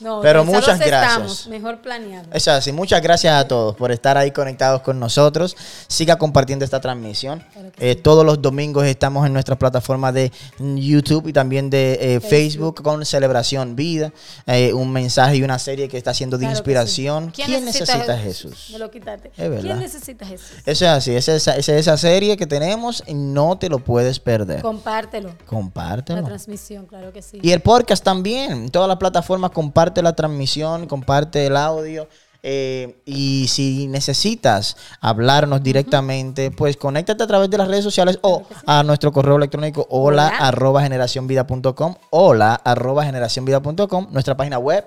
No, 0.00 0.20
Pero 0.20 0.44
muchas 0.44 0.78
gracias. 0.80 1.12
estamos, 1.12 1.46
mejor 1.46 1.80
planeado. 1.80 2.28
Es 2.32 2.48
así, 2.48 2.72
muchas 2.72 3.00
gracias 3.00 3.32
a 3.32 3.46
todos 3.46 3.76
por 3.76 3.92
estar 3.92 4.18
ahí 4.18 4.32
conectados 4.32 4.82
con 4.82 4.98
nosotros. 4.98 5.56
Siga 5.86 6.16
compartiendo 6.16 6.64
esta 6.64 6.80
transmisión. 6.80 7.44
Claro 7.52 7.70
Eh, 7.78 7.94
todos 7.94 8.26
los 8.26 8.42
domingos 8.42 8.84
estamos 8.86 9.24
en 9.24 9.32
nuestra 9.32 9.56
plataforma 9.56 10.10
de 10.10 10.32
YouTube 10.58 11.28
y 11.28 11.32
también 11.32 11.70
de 11.70 11.98
eh, 12.00 12.20
Facebook. 12.20 12.82
con 12.82 13.06
Celebración 13.06 13.76
Vida. 13.76 14.12
Eh, 14.46 14.72
un 14.72 14.92
mensaje 14.92 15.36
y 15.36 15.42
una 15.42 15.58
serie 15.58 15.88
que 15.88 15.96
está 15.96 16.10
haciendo 16.10 16.38
de 16.38 16.42
Claro 16.42 16.58
inspiración. 16.58 17.32
sí. 17.34 17.42
¿Quién, 17.44 17.64
necesita 17.64 18.14
a 18.14 18.18
Jesús? 18.18 18.73
Me 18.74 18.78
lo 18.80 18.90
quitaste. 18.90 19.30
Es 19.36 19.48
verdad. 19.48 19.62
¿Quién 19.62 19.78
necesita 19.78 20.26
Jesús? 20.26 20.50
Eso 20.66 20.84
es 20.84 20.90
así, 20.90 21.14
esa 21.14 21.32
es 21.34 21.42
esa, 21.42 21.56
esa 21.56 21.72
es 21.72 21.78
esa 21.80 21.96
serie 21.96 22.36
que 22.36 22.46
tenemos 22.46 23.02
no 23.08 23.56
te 23.56 23.68
lo 23.70 23.78
puedes 23.78 24.18
perder. 24.20 24.60
Compártelo. 24.60 25.28
La 25.28 25.46
Compártelo. 25.46 26.24
transmisión, 26.24 26.84
claro 26.86 27.12
que 27.12 27.22
sí. 27.22 27.38
Y 27.40 27.52
el 27.52 27.60
podcast 27.60 28.04
también. 28.04 28.68
Todas 28.70 28.88
las 28.88 28.98
plataformas 28.98 29.50
comparte 29.52 30.02
la 30.02 30.14
transmisión, 30.14 30.86
comparte 30.86 31.46
el 31.46 31.56
audio. 31.56 32.06
eh, 32.46 33.00
y 33.06 33.46
si 33.48 33.86
necesitas 33.86 34.76
hablarnos 35.00 35.62
directamente, 35.62 36.50
pues 36.50 36.76
conéctate 36.76 37.22
a 37.22 37.26
través 37.26 37.48
de 37.48 37.56
las 37.56 37.68
redes 37.68 37.82
sociales 37.84 38.18
o 38.20 38.42
a 38.66 38.82
nuestro 38.82 39.12
correo 39.12 39.36
electrónico 39.36 39.86
hola, 39.88 40.26
Hola. 40.26 40.48
arroba 40.48 40.82
generacionvida.com 40.82 41.94
hola 42.10 42.54
arroba 42.62 43.02
generacionvida.com 43.06 44.08
nuestra 44.10 44.36
página 44.36 44.58
web 44.58 44.84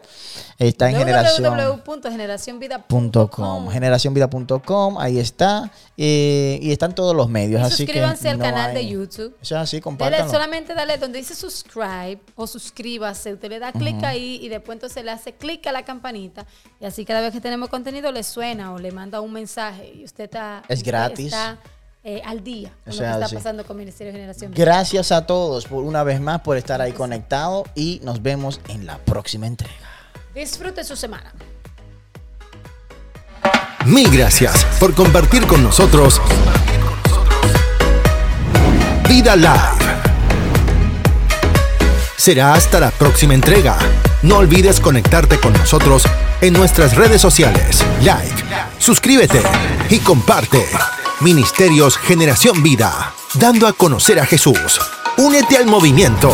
está 0.59 0.89
en 0.89 0.97
generación 0.97 1.43
www.generacionvida.com 1.85 3.69
generacionvida.com 3.69 4.97
ahí 4.99 5.19
está 5.19 5.71
eh, 5.97 6.59
y 6.61 6.71
están 6.71 6.95
todos 6.95 7.15
los 7.15 7.29
medios 7.29 7.61
Y 7.61 7.63
así 7.63 7.85
que 7.85 7.93
suscríbanse 7.93 8.29
al 8.29 8.37
no 8.39 8.43
canal 8.43 8.69
hay- 8.71 8.75
de 8.75 8.87
YouTube. 8.87 9.35
es 9.41 9.51
así 9.51 9.77
Dele, 9.77 9.83
compártanlo 9.83 10.31
solamente 10.31 10.73
dale 10.73 10.97
donde 10.97 11.19
dice 11.19 11.35
subscribe 11.35 12.19
o 12.35 12.47
suscríbase. 12.47 13.33
Usted 13.33 13.49
le 13.49 13.59
da 13.59 13.71
clic 13.71 14.03
ahí 14.03 14.39
y 14.41 14.49
después 14.49 14.75
entonces 14.77 15.03
le 15.03 15.11
hace 15.11 15.33
clic 15.33 15.65
a 15.67 15.71
la 15.71 15.83
campanita. 15.83 16.45
Y 16.79 16.85
así 16.85 17.05
cada 17.05 17.21
vez 17.21 17.31
que 17.33 17.41
tenemos 17.41 17.69
contenido 17.69 18.11
le 18.11 18.23
suena 18.23 18.73
o 18.73 18.79
le 18.79 18.91
manda 18.91 19.21
un 19.21 19.33
mensaje. 19.33 19.91
Y 19.95 20.03
usted 20.05 20.25
está, 20.25 20.63
Es 20.67 20.79
usted 20.79 20.91
gratis. 20.91 21.25
está 21.27 21.57
eh, 22.03 22.21
al 22.25 22.43
día 22.43 22.69
con 22.83 22.93
O 22.93 22.95
lo 22.95 22.99
sea, 23.01 23.07
que 23.09 23.13
está 23.15 23.27
sí. 23.27 23.35
pasando 23.35 23.65
con 23.65 23.77
Ministerio 23.77 24.11
de 24.13 24.19
Generación. 24.19 24.51
Gracias 24.55 25.11
a 25.11 25.25
todos 25.25 25.65
por 25.65 25.83
una 25.83 26.03
vez 26.03 26.19
más 26.21 26.41
por 26.41 26.57
estar 26.57 26.81
ahí 26.81 26.93
conectado 26.93 27.63
y 27.75 27.99
nos 28.03 28.21
vemos 28.21 28.59
en 28.69 28.85
la 28.85 28.97
próxima 28.99 29.45
entrega. 29.47 29.73
Disfrute 30.37 30.83
su 30.83 30.95
semana. 30.95 31.33
Mil 33.85 34.07
gracias 34.11 34.67
por 34.79 34.93
compartir 34.93 35.47
con 35.47 35.63
nosotros 35.63 36.21
Vida 39.09 39.35
Live. 39.35 39.49
Será 42.15 42.53
hasta 42.53 42.79
la 42.79 42.91
próxima 42.91 43.33
entrega. 43.33 43.79
No 44.21 44.37
olvides 44.37 44.79
conectarte 44.79 45.39
con 45.39 45.53
nosotros 45.53 46.03
en 46.41 46.53
nuestras 46.53 46.95
redes 46.95 47.19
sociales. 47.19 47.83
Like, 48.03 48.43
suscríbete 48.77 49.41
y 49.89 49.97
comparte. 49.97 50.63
Ministerios 51.19 51.97
Generación 51.97 52.61
Vida, 52.61 53.11
dando 53.33 53.65
a 53.65 53.73
conocer 53.73 54.19
a 54.19 54.25
Jesús. 54.27 54.79
Únete 55.17 55.57
al 55.57 55.65
movimiento. 55.65 56.31